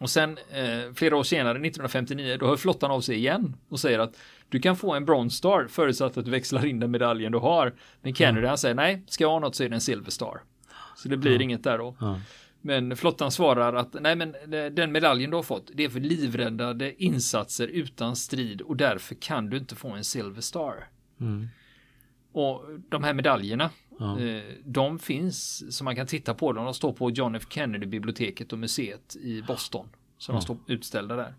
Och 0.00 0.10
sen 0.10 0.38
eh, 0.50 0.92
flera 0.94 1.16
år 1.16 1.22
senare, 1.22 1.50
1959, 1.50 2.36
då 2.40 2.46
hör 2.46 2.56
flottan 2.56 2.90
av 2.90 3.00
sig 3.00 3.16
igen 3.16 3.56
och 3.68 3.80
säger 3.80 3.98
att 3.98 4.16
du 4.48 4.60
kan 4.60 4.76
få 4.76 4.94
en 4.94 5.04
Bronze 5.04 5.36
Star 5.36 5.66
förutsatt 5.68 6.16
att 6.16 6.24
du 6.24 6.30
växlar 6.30 6.66
in 6.66 6.80
den 6.80 6.90
medaljen 6.90 7.32
du 7.32 7.38
har. 7.38 7.74
Men 8.02 8.14
Kennedy 8.14 8.46
han 8.46 8.58
säger 8.58 8.74
nej, 8.74 9.02
ska 9.06 9.24
jag 9.24 9.30
ha 9.30 9.38
något 9.38 9.54
så 9.54 9.64
är 9.64 9.68
det 9.68 9.74
en 9.74 9.80
Silver 9.80 10.10
Star. 10.10 10.40
Så 10.96 11.08
det 11.08 11.16
blir 11.16 11.30
mm. 11.30 11.42
inget 11.42 11.64
där 11.64 11.78
då. 11.78 11.96
Mm. 12.00 12.20
Men 12.60 12.96
flottan 12.96 13.30
svarar 13.30 13.74
att 13.74 13.96
nej 14.00 14.16
men 14.16 14.34
den 14.74 14.92
medaljen 14.92 15.30
du 15.30 15.36
har 15.36 15.42
fått 15.42 15.70
det 15.74 15.84
är 15.84 15.88
för 15.88 16.00
livräddande 16.00 16.94
insatser 16.98 17.68
utan 17.68 18.16
strid 18.16 18.60
och 18.60 18.76
därför 18.76 19.14
kan 19.14 19.50
du 19.50 19.56
inte 19.56 19.74
få 19.74 19.88
en 19.88 20.04
Silver 20.04 20.40
Star. 20.40 20.88
Mm. 21.20 21.48
Och 22.32 22.64
de 22.88 23.04
här 23.04 23.14
medaljerna, 23.14 23.70
ja. 23.98 24.20
eh, 24.20 24.42
de 24.64 24.98
finns 24.98 25.64
som 25.76 25.84
man 25.84 25.96
kan 25.96 26.06
titta 26.06 26.34
på. 26.34 26.52
De 26.52 26.74
står 26.74 26.92
på 26.92 27.10
John 27.10 27.34
F 27.34 27.42
Kennedy 27.48 27.86
biblioteket 27.86 28.52
och 28.52 28.58
museet 28.58 29.16
i 29.16 29.42
Boston. 29.42 29.88
Så 30.18 30.32
ja. 30.32 30.34
de 30.34 30.42
står 30.42 30.56
utställda 30.66 31.16
där. 31.16 31.34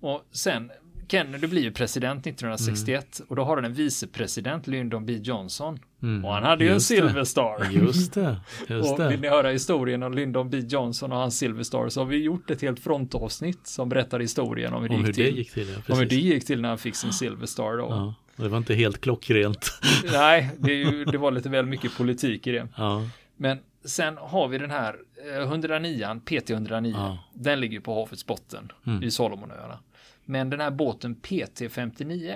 Och 0.00 0.26
sen 0.30 0.70
Kennedy 1.08 1.46
blir 1.46 1.62
ju 1.62 1.72
president 1.72 2.26
1961 2.26 3.18
mm. 3.20 3.28
och 3.28 3.36
då 3.36 3.44
har 3.44 3.56
han 3.56 3.64
en 3.64 3.74
vicepresident, 3.74 4.66
Lyndon 4.66 5.06
B 5.06 5.12
Johnson. 5.12 5.78
Mm. 6.02 6.24
Och 6.24 6.32
han 6.32 6.42
hade 6.42 6.64
ju 6.64 6.70
en 6.70 6.80
Silver 6.80 7.24
Star. 7.24 7.70
Just 7.70 8.14
det. 8.14 8.40
Just 8.68 8.92
och 8.92 9.10
vill 9.10 9.20
ni 9.20 9.28
höra 9.28 9.50
historien 9.50 10.02
om 10.02 10.14
Lyndon 10.14 10.50
B 10.50 10.58
Johnson 10.58 11.12
och 11.12 11.18
hans 11.18 11.38
Silver 11.38 11.62
Star 11.62 11.88
så 11.88 12.00
har 12.00 12.06
vi 12.06 12.22
gjort 12.22 12.50
ett 12.50 12.62
helt 12.62 12.80
frontavsnitt 12.80 13.66
som 13.66 13.88
berättar 13.88 14.20
historien 14.20 14.74
om 14.74 14.82
hur 14.82 14.88
det, 14.88 14.94
om 14.94 15.00
gick, 15.00 15.08
hur 15.08 15.12
till. 15.12 15.24
det 15.24 15.38
gick 15.38 15.52
till. 15.52 15.68
Ja, 15.86 15.94
om 15.94 15.98
hur 15.98 16.06
det 16.06 16.16
gick 16.16 16.46
till 16.46 16.60
när 16.60 16.68
han 16.68 16.78
fick 16.78 16.96
sin 16.96 17.12
Silver 17.12 17.46
Star 17.46 17.76
då. 17.76 17.86
Ja. 17.90 18.14
Det 18.36 18.48
var 18.48 18.58
inte 18.58 18.74
helt 18.74 19.00
klockrent. 19.00 19.80
Nej, 20.12 20.50
det, 20.58 20.72
ju, 20.72 21.04
det, 21.04 21.18
var 21.18 21.30
lite 21.30 21.48
väl 21.48 21.66
mycket 21.66 21.96
politik 21.96 22.46
i 22.46 22.52
det. 22.52 22.68
Ja. 22.76 23.08
Men 23.36 23.58
sen 23.84 24.16
har 24.16 24.48
vi 24.48 24.58
den 24.58 24.70
här 24.70 24.96
109, 25.42 26.04
eh, 26.04 26.14
PT109. 26.14 26.90
Ja. 26.90 27.18
Den 27.34 27.60
ligger 27.60 27.80
på 27.80 27.94
havets 27.94 28.26
botten 28.26 28.72
mm. 28.86 29.02
i 29.02 29.10
Salomonöarna. 29.10 29.78
Men 30.24 30.50
den 30.50 30.60
här 30.60 30.70
båten 30.70 31.16
PT59. 31.16 32.34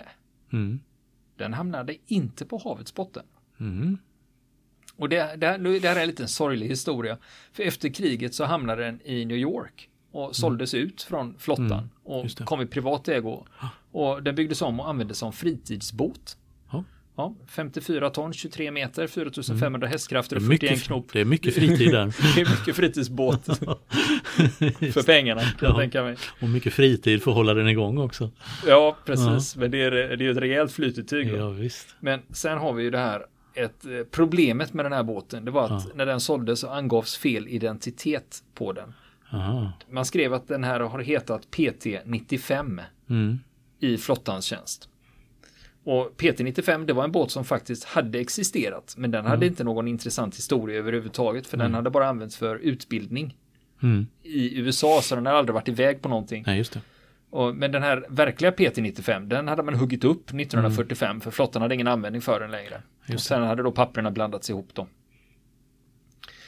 Mm. 0.53 0.81
Den 1.37 1.55
hamnade 1.55 1.97
inte 2.07 2.47
på 2.47 2.59
havets 2.59 2.95
botten. 2.95 3.25
Mm. 3.61 3.99
Och 4.97 5.09
det, 5.09 5.37
det, 5.37 5.79
det 5.79 5.89
här 5.89 5.97
är 5.97 6.01
en 6.01 6.07
liten 6.07 6.29
sorglig 6.29 6.69
historia. 6.69 7.19
För 7.53 7.63
efter 7.63 7.89
kriget 7.89 8.35
så 8.35 8.45
hamnade 8.45 8.85
den 8.85 9.01
i 9.05 9.25
New 9.25 9.37
York 9.37 9.89
och 10.11 10.37
såldes 10.37 10.75
mm. 10.75 10.87
ut 10.87 11.03
från 11.03 11.39
flottan 11.39 11.73
mm. 11.73 11.91
och 12.03 12.31
kom 12.45 12.61
i 12.61 12.67
privat 12.67 13.09
ägo. 13.09 13.47
Och 13.93 14.23
den 14.23 14.35
byggdes 14.35 14.63
om 14.63 14.81
och 14.81 14.89
användes 14.89 15.19
som 15.19 15.33
fritidsbåt. 15.33 16.37
Ja, 17.21 17.35
54 17.47 18.11
ton, 18.11 18.33
23 18.33 18.71
meter, 18.71 19.07
4500 19.07 19.79
mm. 19.79 19.93
hästkrafter 19.93 20.37
och 20.37 20.43
41 20.43 20.71
mycket, 20.71 20.85
knop. 20.85 21.13
Det 21.13 21.21
är 21.21 21.25
mycket 21.25 21.55
fritid 21.55 21.93
där. 21.93 22.07
det 22.35 22.41
är 22.41 22.51
mycket 22.51 22.77
fritidsbåt. 22.77 23.45
för 24.93 25.03
pengarna 25.03 25.41
kan 25.41 25.51
ja. 25.61 25.67
jag 25.67 25.77
tänka 25.77 26.03
mig. 26.03 26.17
Och 26.41 26.49
mycket 26.49 26.73
fritid 26.73 27.23
för 27.23 27.31
att 27.31 27.37
hålla 27.37 27.55
den 27.55 27.69
igång 27.69 27.99
också. 27.99 28.31
Ja, 28.67 28.97
precis. 29.05 29.57
Ja. 29.57 29.61
Men 29.61 29.71
det 29.71 29.83
är, 29.83 29.91
det 29.91 30.27
är 30.27 30.31
ett 30.31 30.37
rejält 30.37 30.73
flytetyg. 30.73 31.29
Ja, 31.29 31.49
visst. 31.49 31.87
Men 32.01 32.21
sen 32.33 32.59
har 32.59 32.73
vi 32.73 32.83
ju 32.83 32.91
det 32.91 32.99
här 32.99 33.27
ett, 33.55 33.85
eh, 33.85 33.91
problemet 34.11 34.75
med 34.75 34.85
den 34.85 34.93
här 34.93 35.03
båten. 35.03 35.45
Det 35.45 35.51
var 35.51 35.65
att 35.65 35.85
ja. 35.85 35.91
när 35.95 36.07
den 36.07 36.21
såldes 36.21 36.61
så 36.61 36.69
angavs 36.69 37.17
fel 37.17 37.49
identitet 37.49 38.43
på 38.55 38.73
den. 38.73 38.95
Aha. 39.33 39.73
Man 39.91 40.05
skrev 40.05 40.35
att 40.35 40.49
den 40.49 40.65
här 40.65 40.81
har 40.81 40.99
hetat 40.99 41.49
PT95 41.51 42.81
mm. 43.11 43.39
I 43.81 43.99
flottans 43.99 44.45
tjänst. 44.45 44.89
Och 45.85 46.15
PT95 46.19 46.87
det 46.87 46.93
var 46.93 47.05
en 47.05 47.13
båt 47.13 47.31
som 47.31 47.45
faktiskt 47.45 47.85
hade 47.85 48.19
existerat 48.21 48.95
men 48.97 49.11
den 49.11 49.25
hade 49.25 49.37
mm. 49.37 49.49
inte 49.49 49.65
någon 49.65 49.89
intressant 49.89 50.37
historia 50.37 50.79
överhuvudtaget 50.79 51.47
för 51.47 51.57
mm. 51.57 51.65
den 51.65 51.75
hade 51.75 51.91
bara 51.91 52.09
använts 52.09 52.37
för 52.37 52.57
utbildning 52.57 53.37
mm. 53.83 54.07
i 54.23 54.59
USA 54.59 55.01
så 55.03 55.15
den 55.15 55.27
hade 55.27 55.39
aldrig 55.39 55.55
varit 55.55 55.69
iväg 55.69 56.03
på 56.03 56.09
någonting. 56.09 56.45
Nej, 56.47 56.59
just 56.59 56.73
det. 56.73 56.81
Och, 57.31 57.55
men 57.55 57.73
den 57.73 57.83
här 57.83 58.07
verkliga 58.09 58.51
PT95 58.51 59.27
den 59.27 59.49
hade 59.49 59.63
man 59.63 59.75
huggit 59.75 60.05
upp 60.05 60.29
1945 60.29 61.11
mm. 61.11 61.21
för 61.21 61.31
flottan 61.31 61.63
hade 61.63 61.75
ingen 61.75 61.87
användning 61.87 62.23
för 62.23 62.41
den 62.41 62.51
längre. 62.51 62.83
och 63.15 63.21
sen 63.21 63.43
hade 63.43 63.63
då 63.63 63.73
papperna 63.73 64.11
blandats 64.11 64.51
ihop 64.51 64.71
då. 64.75 64.87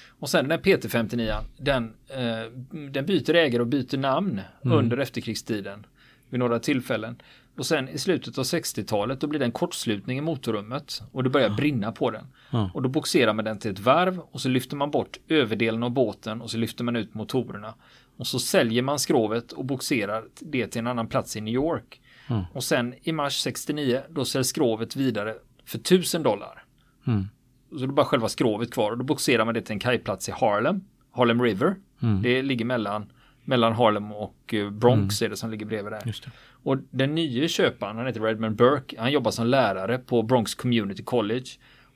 Och 0.08 0.30
sen 0.30 0.48
den 0.48 0.60
PT59 0.60 1.34
den, 1.56 1.94
eh, 2.08 2.50
den 2.90 3.06
byter 3.06 3.34
ägare 3.34 3.62
och 3.62 3.68
byter 3.68 3.96
namn 3.96 4.40
mm. 4.64 4.78
under 4.78 4.96
efterkrigstiden 4.96 5.86
vid 6.32 6.38
några 6.38 6.58
tillfällen. 6.58 7.16
Och 7.56 7.66
sen 7.66 7.88
i 7.88 7.98
slutet 7.98 8.38
av 8.38 8.44
60-talet 8.44 9.20
då 9.20 9.26
blir 9.26 9.38
det 9.38 9.44
en 9.44 9.52
kortslutning 9.52 10.18
i 10.18 10.20
motorrummet 10.20 11.02
och 11.12 11.24
det 11.24 11.30
börjar 11.30 11.48
ja. 11.48 11.54
brinna 11.54 11.92
på 11.92 12.10
den. 12.10 12.26
Ja. 12.50 12.70
Och 12.74 12.82
då 12.82 12.88
boxerar 12.88 13.32
man 13.32 13.44
den 13.44 13.58
till 13.58 13.70
ett 13.70 13.78
varv 13.78 14.18
och 14.18 14.40
så 14.40 14.48
lyfter 14.48 14.76
man 14.76 14.90
bort 14.90 15.18
överdelen 15.28 15.82
av 15.82 15.90
båten 15.90 16.40
och 16.40 16.50
så 16.50 16.56
lyfter 16.58 16.84
man 16.84 16.96
ut 16.96 17.14
motorerna. 17.14 17.74
Och 18.16 18.26
så 18.26 18.38
säljer 18.38 18.82
man 18.82 18.98
skrovet 18.98 19.52
och 19.52 19.64
boxerar 19.64 20.24
det 20.40 20.66
till 20.66 20.78
en 20.78 20.86
annan 20.86 21.06
plats 21.06 21.36
i 21.36 21.40
New 21.40 21.54
York. 21.54 22.00
Ja. 22.28 22.46
Och 22.52 22.64
sen 22.64 22.94
i 23.02 23.12
mars 23.12 23.40
69 23.40 24.02
då 24.10 24.24
säljs 24.24 24.48
skrovet 24.48 24.96
vidare 24.96 25.34
för 25.64 25.78
1000 25.78 26.22
dollar. 26.22 26.64
Mm. 27.06 27.28
Så 27.70 27.76
det 27.76 27.84
är 27.84 27.86
bara 27.86 28.06
själva 28.06 28.28
skrovet 28.28 28.70
kvar 28.70 28.90
och 28.90 28.98
då 28.98 29.04
boxerar 29.04 29.44
man 29.44 29.54
det 29.54 29.60
till 29.62 29.72
en 29.72 29.78
kajplats 29.78 30.28
i 30.28 30.32
Harlem, 30.32 30.80
Harlem 31.10 31.42
River. 31.42 31.76
Mm. 32.02 32.22
Det 32.22 32.42
ligger 32.42 32.64
mellan, 32.64 33.12
mellan 33.44 33.72
Harlem 33.72 34.12
och 34.12 34.54
eh, 34.54 34.70
Bronx 34.70 35.22
är 35.22 35.28
det 35.28 35.36
som 35.36 35.50
ligger 35.50 35.66
bredvid 35.66 35.92
där. 35.92 36.00
Och 36.64 36.78
den 36.90 37.14
nya 37.14 37.48
köparen, 37.48 37.96
han 37.96 38.06
heter 38.06 38.20
Redmond 38.20 38.56
Burke, 38.56 38.96
han 39.00 39.12
jobbar 39.12 39.30
som 39.30 39.46
lärare 39.46 39.98
på 39.98 40.22
Bronx 40.22 40.54
Community 40.54 41.02
College. 41.02 41.46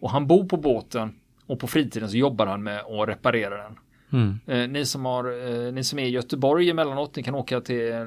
Och 0.00 0.10
han 0.10 0.26
bor 0.26 0.44
på 0.44 0.56
båten 0.56 1.14
och 1.46 1.60
på 1.60 1.66
fritiden 1.66 2.10
så 2.10 2.16
jobbar 2.16 2.46
han 2.46 2.62
med 2.62 2.80
att 2.80 3.08
reparera 3.08 3.62
den. 3.62 3.78
Mm. 4.12 4.38
Eh, 4.46 4.68
ni, 4.68 4.84
som 4.84 5.04
har, 5.04 5.24
eh, 5.66 5.72
ni 5.72 5.84
som 5.84 5.98
är 5.98 6.04
i 6.04 6.08
Göteborg 6.10 6.70
emellanåt, 6.70 7.16
ni 7.16 7.22
kan 7.22 7.34
åka 7.34 7.60
till 7.60 7.92
eh, 7.94 8.00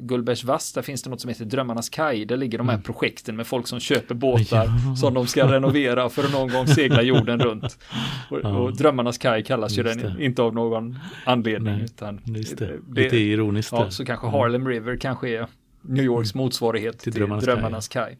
Gullbergsvass. 0.00 0.72
Där 0.72 0.82
finns 0.82 1.02
det 1.02 1.10
något 1.10 1.20
som 1.20 1.28
heter 1.28 1.44
Drömmarnas 1.44 1.88
kaj. 1.88 2.24
Där 2.24 2.36
ligger 2.36 2.58
de 2.58 2.68
här 2.68 2.78
projekten 2.78 3.36
med 3.36 3.46
folk 3.46 3.66
som 3.66 3.80
köper 3.80 4.14
båtar 4.14 4.64
Ja. 4.86 4.96
som 4.96 5.14
de 5.14 5.26
ska 5.26 5.52
renovera 5.52 6.08
för 6.08 6.24
att 6.24 6.32
någon 6.32 6.50
gång 6.52 6.66
segla 6.66 7.02
jorden 7.02 7.40
runt. 7.40 7.78
Och, 8.30 8.40
Ja. 8.42 8.48
och 8.58 8.76
Drömmarnas 8.76 9.18
kaj 9.18 9.44
kallas 9.44 9.78
ju 9.78 9.82
Just 9.82 10.00
den 10.00 10.16
det. 10.16 10.24
inte 10.24 10.42
av 10.42 10.54
någon 10.54 10.98
anledning. 11.26 11.74
Nej, 11.74 11.84
utan 11.84 12.20
Just 12.24 12.58
det. 12.58 12.66
det- 12.88 13.02
Lite 13.02 13.16
ironiskt 13.16 13.72
Ja, 13.72 13.90
så 13.90 14.04
kanske 14.04 14.26
Harlem 14.26 14.68
River 14.68 14.96
kanske 14.96 15.28
är 15.28 15.46
New 15.82 16.04
Yorks 16.04 16.34
motsvarighet 16.34 16.98
till, 16.98 17.12
Till 17.12 17.20
Drömmarnas 17.20 17.44
Drömmarnas, 17.44 17.88
kaj. 17.88 18.18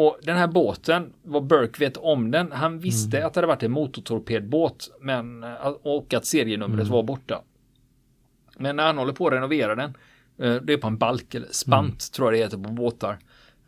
Och 0.00 0.18
den 0.22 0.36
här 0.36 0.46
båten, 0.46 1.12
vad 1.22 1.44
Burke 1.46 1.80
vet 1.84 1.96
om 1.96 2.30
den, 2.30 2.52
han 2.52 2.78
visste 2.78 3.16
Mm. 3.16 3.26
att 3.26 3.34
det 3.34 3.38
hade 3.38 3.46
varit 3.46 3.62
en 3.62 3.70
motortorpedbåt 3.70 4.90
men, 5.00 5.44
eh, 5.44 5.66
och 5.82 6.14
att 6.14 6.24
serienumret 6.26 6.80
Mm. 6.80 6.92
var 6.92 7.02
borta. 7.02 7.42
Men 8.56 8.76
när 8.76 8.86
han 8.86 8.98
håller 8.98 9.12
på 9.12 9.26
att 9.26 9.32
renovera 9.32 9.74
den, 9.74 9.94
eh, 10.38 10.54
det 10.54 10.72
är 10.72 10.76
på 10.76 10.86
en 10.86 10.98
balk 10.98 11.34
eller 11.34 11.48
spant 11.50 11.86
Mm. 11.88 11.98
tror 12.16 12.26
jag 12.28 12.34
det 12.34 12.44
heter 12.44 12.68
på 12.68 12.72
båtar. 12.72 13.18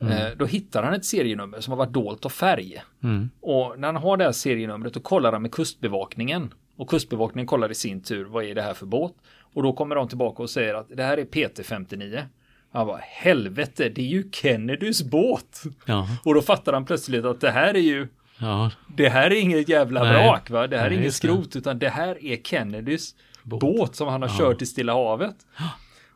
eh, 0.01 0.37
Då 0.37 0.45
hittar 0.47 0.83
han 0.83 0.95
ett 0.95 1.05
serienummer 1.05 1.61
som 1.61 1.71
har 1.73 1.79
varit 1.79 1.93
dolt 1.93 2.25
av 2.25 2.29
färg. 2.31 2.83
Mm. 3.03 3.31
Och 3.40 3.75
när 3.79 3.88
han 3.88 3.97
har 3.97 4.16
det 4.16 4.25
här 4.25 4.33
serienumret 4.33 4.95
då 4.95 5.01
kollar 5.01 5.33
han 5.33 5.43
med 5.43 5.53
kustbevakningen. 5.53 6.55
Och 6.77 6.88
kustbevakningen 6.90 7.47
kollar 7.47 7.71
i 7.71 7.75
sin 7.75 8.03
tur 8.03 8.25
vad 8.25 8.45
är 8.45 8.55
det 8.55 8.62
här 8.62 8.75
för 8.75 8.87
båt. 8.87 9.14
Och 9.55 9.62
då 9.62 9.73
kommer 9.73 9.97
de 9.97 10.09
tillbaka 10.09 10.43
och 10.43 10.51
säger 10.51 10.75
att 10.75 10.87
det 10.88 11.03
här 11.03 11.16
är 11.19 11.25
PT59. 11.25 12.23
Han 12.72 12.87
bara 12.87 13.00
helvete 13.02 13.88
det 13.88 14.02
är 14.02 14.06
ju 14.06 14.30
Kennedys 14.33 15.02
båt. 15.02 15.62
Ja, 15.85 16.09
Och 16.24 16.35
då 16.35 16.42
fattar 16.42 16.72
han 16.72 16.85
plötsligt 16.85 17.24
att 17.24 17.40
det 17.40 17.50
här 17.50 17.74
är 17.74 17.80
ju 17.80 18.09
ja, 18.38 18.70
det 18.96 19.09
här 19.09 19.30
är 19.30 19.40
inget 19.40 19.68
jävla 19.68 20.02
Nej. 20.02 20.12
vrak 20.12 20.50
va. 20.50 20.66
Det 20.66 20.76
här 20.78 20.85
är 20.85 20.88
Nej, 20.90 20.94
inget 20.98 21.04
just 21.06 21.22
det. 21.22 21.28
skrot 21.28 21.56
utan 21.56 21.78
det 21.78 21.88
här 21.88 22.24
är 22.24 22.37
Kennedys 22.37 23.14
båt, 23.42 23.61
Båt. 23.61 23.96
som 23.96 24.09
han 24.09 24.22
har 24.22 24.28
Ja. 24.28 24.35
kört 24.38 24.62
i 24.62 24.66
Stilla 24.66 24.92
havet. 24.92 25.37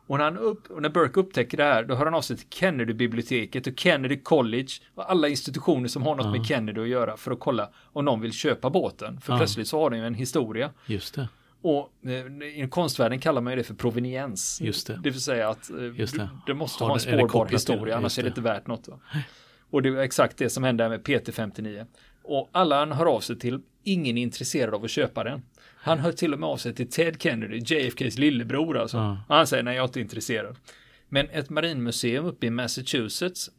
Och 0.07 0.17
när, 0.17 0.25
han 0.25 0.37
upp, 0.37 0.71
och 0.71 0.81
när 0.81 0.89
Burke 0.89 1.19
upptäcker 1.19 1.57
det 1.57 1.63
här, 1.63 1.83
då 1.83 1.95
hör 1.95 2.05
han 2.05 2.13
av 2.13 2.21
sig 2.21 2.37
till 2.37 2.47
Kennedy-biblioteket 2.49 3.67
och 3.67 3.79
Kennedy 3.79 4.17
College 4.19 4.67
och 4.95 5.11
alla 5.11 5.27
institutioner 5.27 5.87
som 5.87 6.03
har 6.03 6.15
något 6.15 6.37
med 6.37 6.45
Kennedy 6.47 6.81
att 6.81 6.87
göra 6.87 7.17
för 7.17 7.31
att 7.31 7.39
kolla 7.39 7.69
om 7.93 8.05
någon 8.05 8.21
vill 8.21 8.31
köpa 8.33 8.69
båten. 8.69 9.21
För 9.21 9.37
plötsligt 9.37 9.67
så 9.67 9.79
har 9.79 9.89
den 9.89 9.99
ju 9.99 10.05
en 10.07 10.13
historia. 10.13 10.69
just 10.85 11.15
det. 11.15 11.27
Och 11.67 11.91
eh, 12.09 12.11
i 12.63 12.67
konstvärlden 12.71 13.19
kallar 13.19 13.41
man 13.41 13.53
ju 13.53 13.57
det 13.57 13.63
för 13.63 13.73
proveniens. 13.73 14.61
Just 14.61 14.87
det. 14.87 14.99
Det 15.03 15.09
vill 15.09 15.21
säga 15.21 15.49
att 15.49 15.69
eh, 15.69 15.77
Just 15.99 16.17
det. 16.17 16.29
Det 16.47 16.53
måste 16.53 16.83
Har 16.83 16.89
ha 16.89 16.97
en 16.99 17.05
det- 17.05 17.11
det 17.11 17.17
spårbar 17.27 17.47
historia, 17.49 17.95
annars 17.97 18.03
just 18.03 18.17
är 18.17 18.23
det 18.23 18.29
det. 18.29 18.31
inte 18.31 18.41
värt 18.41 18.67
något. 18.67 18.87
Va? 18.87 18.99
Och 19.69 19.81
det 19.81 19.89
är 19.89 19.97
exakt 19.97 20.37
det 20.37 20.49
som 20.49 20.63
hände 20.63 20.89
med 20.89 21.01
PT59. 21.03 21.85
Och 22.23 22.49
alla 22.51 22.79
han 22.79 22.91
hör 22.91 23.05
av 23.05 23.19
sig 23.19 23.39
till, 23.39 23.59
ingen 23.83 24.17
är 24.17 24.21
intresserad 24.21 24.73
av 24.73 24.83
att 24.83 24.89
köpa 24.91 25.23
den. 25.23 25.41
Han 25.75 25.99
hör 25.99 26.11
till 26.11 26.33
och 26.33 26.39
med 26.39 26.49
av 26.49 26.57
sig 26.57 26.73
till 26.75 26.89
Ted 26.89 27.21
Kennedy, 27.21 27.57
JFKs 27.75 28.17
lillebror 28.17 28.77
alltså. 28.77 28.97
Ja. 28.97 29.17
Och 29.27 29.35
han 29.35 29.47
säger 29.47 29.63
nej, 29.63 29.75
jag 29.75 29.83
är 29.83 29.87
inte 29.87 29.99
intresserad. 30.01 30.55
Men 31.09 31.29
ett 31.29 31.49
marinmuseum 31.49 32.25
uppe 32.25 32.45
i 32.45 32.49
Massachusetts, 32.49 33.49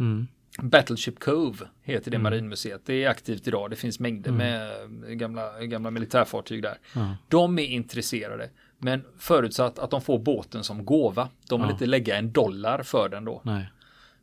Mm. 0.00 0.26
Battleship 0.58 1.18
Cove 1.18 1.58
heter 1.82 2.10
det 2.10 2.18
marinmuseet. 2.18 2.80
Det 2.86 3.04
är 3.04 3.08
aktivt 3.08 3.48
idag. 3.48 3.70
Det 3.70 3.76
finns 3.76 4.00
mängder 4.00 4.30
Mm. 4.30 4.40
med 5.00 5.18
gamla, 5.18 5.60
gamla 5.64 5.90
militärfartyg 5.90 6.62
där. 6.62 6.78
Ja. 6.94 7.16
De 7.28 7.58
är 7.58 7.62
intresserade. 7.66 8.50
Men 8.78 9.04
förutsatt 9.18 9.78
att 9.78 9.90
de 9.90 10.00
får 10.02 10.18
båten 10.18 10.64
som 10.64 10.84
gåva. 10.84 11.28
De 11.48 11.60
vill 11.60 11.68
Ja. 11.68 11.72
inte 11.72 11.86
lägga 11.86 12.16
en 12.16 12.32
dollar 12.32 12.82
för 12.82 13.08
den 13.08 13.24
då. 13.24 13.40
Nej. 13.44 13.70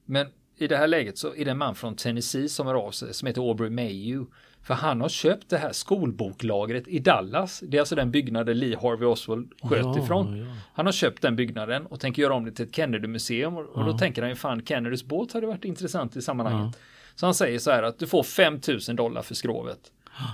Men 0.06 0.28
i 0.58 0.68
det 0.68 0.78
här 0.78 0.88
läget 0.88 1.18
så 1.18 1.36
är 1.36 1.46
det 1.46 1.52
en 1.52 1.58
man 1.58 1.76
från 1.76 1.96
Tennessee 1.96 2.50
som 2.50 2.68
hör 2.68 2.76
av 2.76 2.92
sig 2.92 3.14
som 3.14 3.28
heter 3.28 3.42
Aubrey 3.50 3.70
Mayhew. 3.70 4.32
För 4.68 4.74
han 4.74 5.02
har 5.02 5.10
köpt 5.10 5.50
det 5.50 5.58
här 5.58 5.72
skolboklagret 5.72 6.88
i 6.88 7.00
Dallas. 7.00 7.60
Det 7.68 7.78
är 7.78 7.82
alltså 7.82 7.96
den 7.96 8.12
byggnaden 8.12 8.60
Lee 8.60 8.78
Harvey 8.82 9.06
Oswald 9.08 9.52
sköt 9.62 9.86
Ja, 9.86 10.00
ifrån. 10.04 10.38
ja. 10.38 10.46
Han 10.74 10.86
har 10.86 10.94
köpt 10.94 11.22
den 11.22 11.36
byggnaden 11.36 11.86
och 11.86 12.00
tänker 12.00 12.22
göra 12.22 12.34
om 12.34 12.46
det 12.46 12.52
till 12.52 12.66
ett 12.66 12.76
Kennedy-museum. 12.76 13.58
Och, 13.58 13.66
och 13.66 13.86
då 13.86 13.92
Ja. 13.92 13.98
tänker 13.98 14.22
han 14.22 14.30
ju 14.30 14.36
fan 14.36 14.66
Kennedys 14.66 15.04
båt 15.06 15.34
hade 15.34 15.48
varit 15.48 15.66
intressant 15.66 16.16
i 16.16 16.22
sammanhanget. 16.22 16.80
Så 17.16 17.26
han 17.26 17.34
säger 17.34 17.60
så 17.60 17.72
här 17.72 17.84
att 17.84 18.00
du 18.00 18.08
får 18.08 18.24
5000 18.24 18.96
dollar 18.96 19.22
för 19.22 19.36
skrovet. 19.36 19.80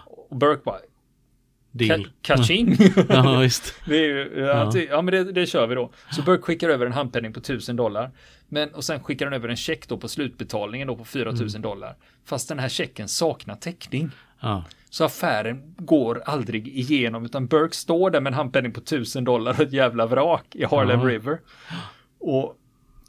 Och 0.05 0.37
Burke 0.37 0.61
bara, 0.65 0.79
Deal. 1.75 1.99
"Ka- 2.01 2.09
kaching. 2.21 2.75
Ja, 3.09 3.43
just. 3.43 3.73
Det 3.85 3.95
är 3.97 4.07
ju, 4.07 4.45
ja, 4.45 4.71
ty- 4.71 4.87
ja 4.89 5.01
men 5.01 5.11
det, 5.11 5.31
det 5.31 5.45
kör 5.45 5.67
vi 5.67 5.75
då. 5.75 5.91
Så 6.11 6.21
Burke 6.21 6.43
skickar 6.43 6.69
över 6.69 6.85
en 6.85 6.91
handpenning 6.91 7.33
på 7.33 7.39
1000 7.39 7.75
dollar. 7.75 8.11
Men 8.49 8.69
och 8.69 8.83
sen 8.83 9.03
skickar 9.03 9.25
han 9.25 9.33
över 9.33 9.49
en 9.49 9.55
check 9.55 9.87
då 9.87 9.97
på 9.97 10.07
slutbetalningen 10.07 10.87
då 10.87 10.95
på 10.95 11.05
4000 11.05 11.61
dollar. 11.61 11.95
Fast 12.25 12.49
den 12.49 12.59
här 12.59 12.69
checken 12.69 13.07
saknar 13.07 13.55
täckning. 13.55 14.09
Ja. 14.39 14.63
Så 14.89 15.05
affären 15.05 15.75
går 15.77 16.21
aldrig 16.25 16.67
igenom 16.67 17.25
utan 17.25 17.47
Burke 17.47 17.75
står 17.75 18.09
där 18.11 18.21
med 18.21 18.31
en 18.31 18.37
handpenning 18.37 18.71
på 18.71 18.79
1000 18.79 19.23
dollar 19.23 19.51
och 19.51 19.59
ett 19.59 19.73
jävla 19.73 20.05
vrak 20.05 20.45
i 20.51 20.63
Harlem 20.65 20.99
Ja. 20.99 21.05
River. 21.07 21.39
Och, 22.19 22.57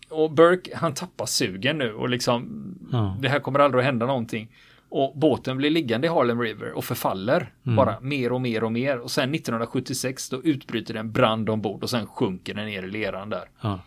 och 0.08 0.30
Burke 0.30 0.76
han 0.76 0.94
tappar 0.94 1.26
sugen 1.26 1.78
nu 1.78 1.92
och 1.94 2.08
liksom 2.08 2.64
Ja. 2.92 3.16
det 3.20 3.28
här 3.28 3.40
kommer 3.40 3.58
aldrig 3.58 3.80
att 3.80 3.86
hända 3.86 4.06
någonting. 4.06 4.48
Och 4.96 5.18
båten 5.18 5.56
blir 5.56 5.70
liggande 5.70 6.06
i 6.06 6.10
Harlem 6.10 6.40
River 6.40 6.72
och 6.72 6.84
förfaller 6.84 7.52
Mm. 7.66 7.76
bara 7.76 8.00
mer 8.00 8.32
och 8.32 8.40
mer 8.40 8.64
och 8.64 8.72
mer. 8.72 8.98
Och 8.98 9.10
sen 9.10 9.34
1976 9.34 10.28
då 10.28 10.42
utbryter 10.42 10.94
en 10.94 11.12
brand 11.12 11.50
ombord 11.50 11.82
och 11.82 11.90
sen 11.90 12.06
sjunker 12.06 12.54
den 12.54 12.66
ner 12.66 12.82
i 12.82 12.90
leran 12.90 13.30
där. 13.30 13.44
Ja. 13.60 13.80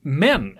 Men 0.00 0.58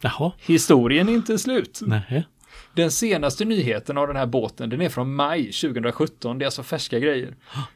Jaha. 0.00 0.32
historien 0.46 1.08
är 1.08 1.12
inte 1.12 1.38
slut. 1.38 1.80
Nej. 1.86 2.26
Den 2.74 2.90
senaste 2.90 3.44
nyheten 3.44 3.98
av 3.98 4.06
den 4.06 4.16
här 4.16 4.26
båten, 4.26 4.70
den 4.70 4.80
är 4.80 4.88
från 4.88 5.14
maj 5.14 5.44
2017. 5.52 6.38
Det 6.38 6.42
är 6.42 6.46
alltså 6.46 6.62
färska 6.62 6.98
grejer. 6.98 7.34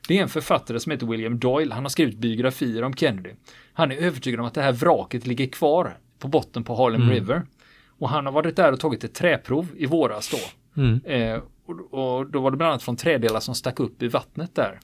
Det 0.09 0.19
är 0.19 0.23
en 0.23 0.29
författare 0.29 0.81
som 0.81 0.93
heter 0.93 1.07
William 1.07 1.39
Doyle. 1.39 1.73
Han 1.73 1.85
har 1.85 1.89
skrivit 1.91 2.19
biografier 2.19 2.83
om 2.85 2.95
Kennedy. 2.95 3.31
Han 3.73 3.93
är 3.93 3.97
övertygad 3.97 4.41
om 4.41 4.47
att 4.47 4.55
det 4.55 4.63
här 4.63 4.73
vraket 4.73 5.27
ligger 5.27 5.47
kvar 5.47 5.99
på 6.19 6.29
botten 6.29 6.65
på 6.65 6.75
Harlem 6.75 7.03
Mm. 7.03 7.15
River. 7.15 7.43
Och 7.99 8.09
han 8.09 8.27
har 8.27 8.33
varit 8.33 8.57
där 8.57 8.73
och 8.73 8.81
tagit 8.81 9.05
ett 9.05 9.15
träprov 9.15 9.67
i 9.77 9.87
våras 9.87 10.31
då. 10.31 10.81
Mm. 10.83 11.01
Eh, 11.05 11.41
och, 11.67 12.19
och 12.19 12.27
då 12.31 12.41
var 12.41 12.51
det 12.51 12.57
bland 12.57 12.71
annat 12.71 12.83
från 12.83 12.97
trädelar 12.97 13.41
som 13.41 13.55
stack 13.55 13.81
upp 13.81 14.03
i 14.03 14.09
vattnet 14.09 14.55
där. 14.55 14.81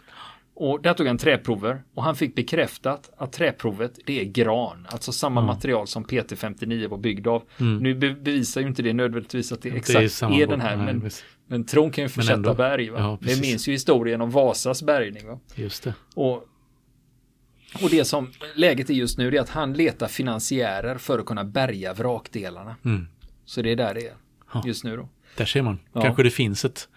Och 0.56 0.82
där 0.82 0.94
tog 0.94 1.06
han 1.06 1.18
träprover 1.18 1.82
och 1.94 2.02
han 2.02 2.16
fick 2.16 2.34
bekräftat 2.34 3.10
att 3.16 3.32
träprovet 3.32 3.98
det 4.06 4.20
är 4.20 4.24
gran, 4.24 4.86
alltså 4.90 5.12
samma 5.12 5.40
Ja. 5.40 5.46
material 5.46 5.86
som 5.86 6.04
PT59 6.04 6.88
var 6.88 6.98
byggd 6.98 7.26
av. 7.26 7.42
Mm. 7.60 7.78
Nu 7.78 7.94
be- 7.94 8.14
bevisar 8.14 8.60
ju 8.60 8.66
inte 8.66 8.82
det 8.82 8.92
nödvändigtvis 8.92 9.52
att 9.52 9.62
det 9.62 9.70
Det 9.70 9.76
är 9.76 9.78
exakt 9.78 10.00
är, 10.04 10.08
samma 10.08 10.36
den 10.46 10.60
här, 10.60 10.76
Nej, 10.76 10.86
men, 10.86 11.00
visst. 11.00 11.24
men 11.48 11.64
tron 11.66 11.90
kan 11.90 12.04
ju 12.04 12.08
försätta 12.08 12.34
ändå. 12.34 12.54
berg. 12.54 12.90
Va? 12.90 12.98
Ja, 13.00 13.18
det 13.20 13.26
precis. 13.26 13.42
minns 13.42 13.68
ju 13.68 13.72
historien 13.72 14.20
om 14.20 14.30
Vasas 14.30 14.82
bärgning. 14.82 15.26
Va? 15.26 15.38
Just 15.54 15.82
det. 15.84 15.94
Och, 16.14 16.44
och 17.82 17.90
det 17.90 18.04
som 18.04 18.30
läget 18.54 18.90
är 18.90 18.94
just 18.94 19.18
nu 19.18 19.36
är 19.36 19.40
att 19.40 19.48
han 19.48 19.72
letar 19.72 20.08
finansiärer 20.08 20.98
för 20.98 21.18
att 21.18 21.26
kunna 21.26 21.44
bärga 21.44 21.92
vrakdelarna. 21.92 22.76
Mm. 22.84 23.06
Så 23.44 23.62
det 23.62 23.72
är 23.72 23.76
där 23.76 23.94
det 23.94 24.06
är 24.06 24.14
just 24.66 24.84
nu 24.84 24.96
då. 24.96 25.08
Där 25.36 25.44
ser 25.44 25.62
man. 25.62 25.78
Ja. 25.92 26.02
Kanske 26.02 26.22
det 26.22 26.30
finns 26.30 26.64
ett 26.64 26.88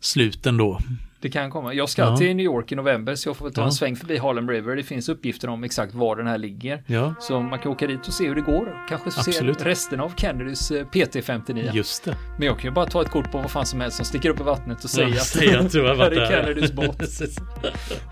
slut 0.00 0.46
ändå. 0.46 0.80
Det 1.22 1.28
kan 1.30 1.50
komma. 1.50 1.74
Jag 1.74 1.88
ska 1.88 2.02
Ja. 2.02 2.16
till 2.16 2.36
New 2.36 2.44
York 2.44 2.72
i 2.72 2.74
november 2.74 3.14
så 3.14 3.28
jag 3.28 3.36
får 3.36 3.44
väl 3.44 3.54
ta 3.54 3.60
Ja. 3.60 3.64
en 3.66 3.72
sväng 3.72 3.96
förbi 3.96 4.18
Harlem 4.18 4.50
River. 4.50 4.76
Det 4.76 4.82
finns 4.82 5.08
uppgifter 5.08 5.48
om 5.48 5.64
exakt 5.64 5.94
var 5.94 6.16
den 6.16 6.26
här 6.26 6.38
ligger. 6.38 6.82
Ja, 6.86 7.14
Så 7.20 7.40
man 7.40 7.58
kan 7.58 7.72
åka 7.72 7.86
dit 7.86 8.06
och 8.08 8.12
se 8.14 8.26
hur 8.28 8.34
det 8.34 8.40
går. 8.40 8.86
Kanske 8.88 9.10
se 9.10 9.42
resten 9.42 10.00
av 10.00 10.12
Kennedys 10.16 10.70
eh, 10.70 10.86
PT59. 10.86 11.70
just 11.74 12.04
det. 12.04 12.16
Men 12.38 12.46
jag 12.46 12.56
kan 12.58 12.64
ju 12.64 12.74
bara 12.74 12.86
ta 12.86 13.02
ett 13.02 13.08
kort 13.10 13.32
på 13.32 13.38
vad 13.38 13.50
fan 13.50 13.66
som 13.66 13.80
helst 13.80 13.96
som 13.96 14.06
sticker 14.06 14.30
upp 14.30 14.40
i 14.40 14.42
vattnet 14.42 14.84
och 14.84 14.90
säga 14.90 15.08
Ja, 15.08 15.14
att 15.14 15.22
säga 15.26 15.58
att 15.60 15.74
här 15.74 16.10
är. 16.10 16.30
Kennedys 16.30 16.72
båt. 16.72 17.02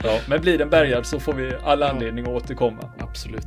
ja, 0.05 0.18
men 0.29 0.40
blir 0.40 0.59
den 0.59 0.71
bärgad 0.71 1.07
så 1.07 1.21
får 1.21 1.33
vi 1.33 1.53
alla 1.64 1.90
anledning 1.90 2.25
att 2.25 2.42
återkomma. 2.42 2.92
Absolut. 2.99 3.47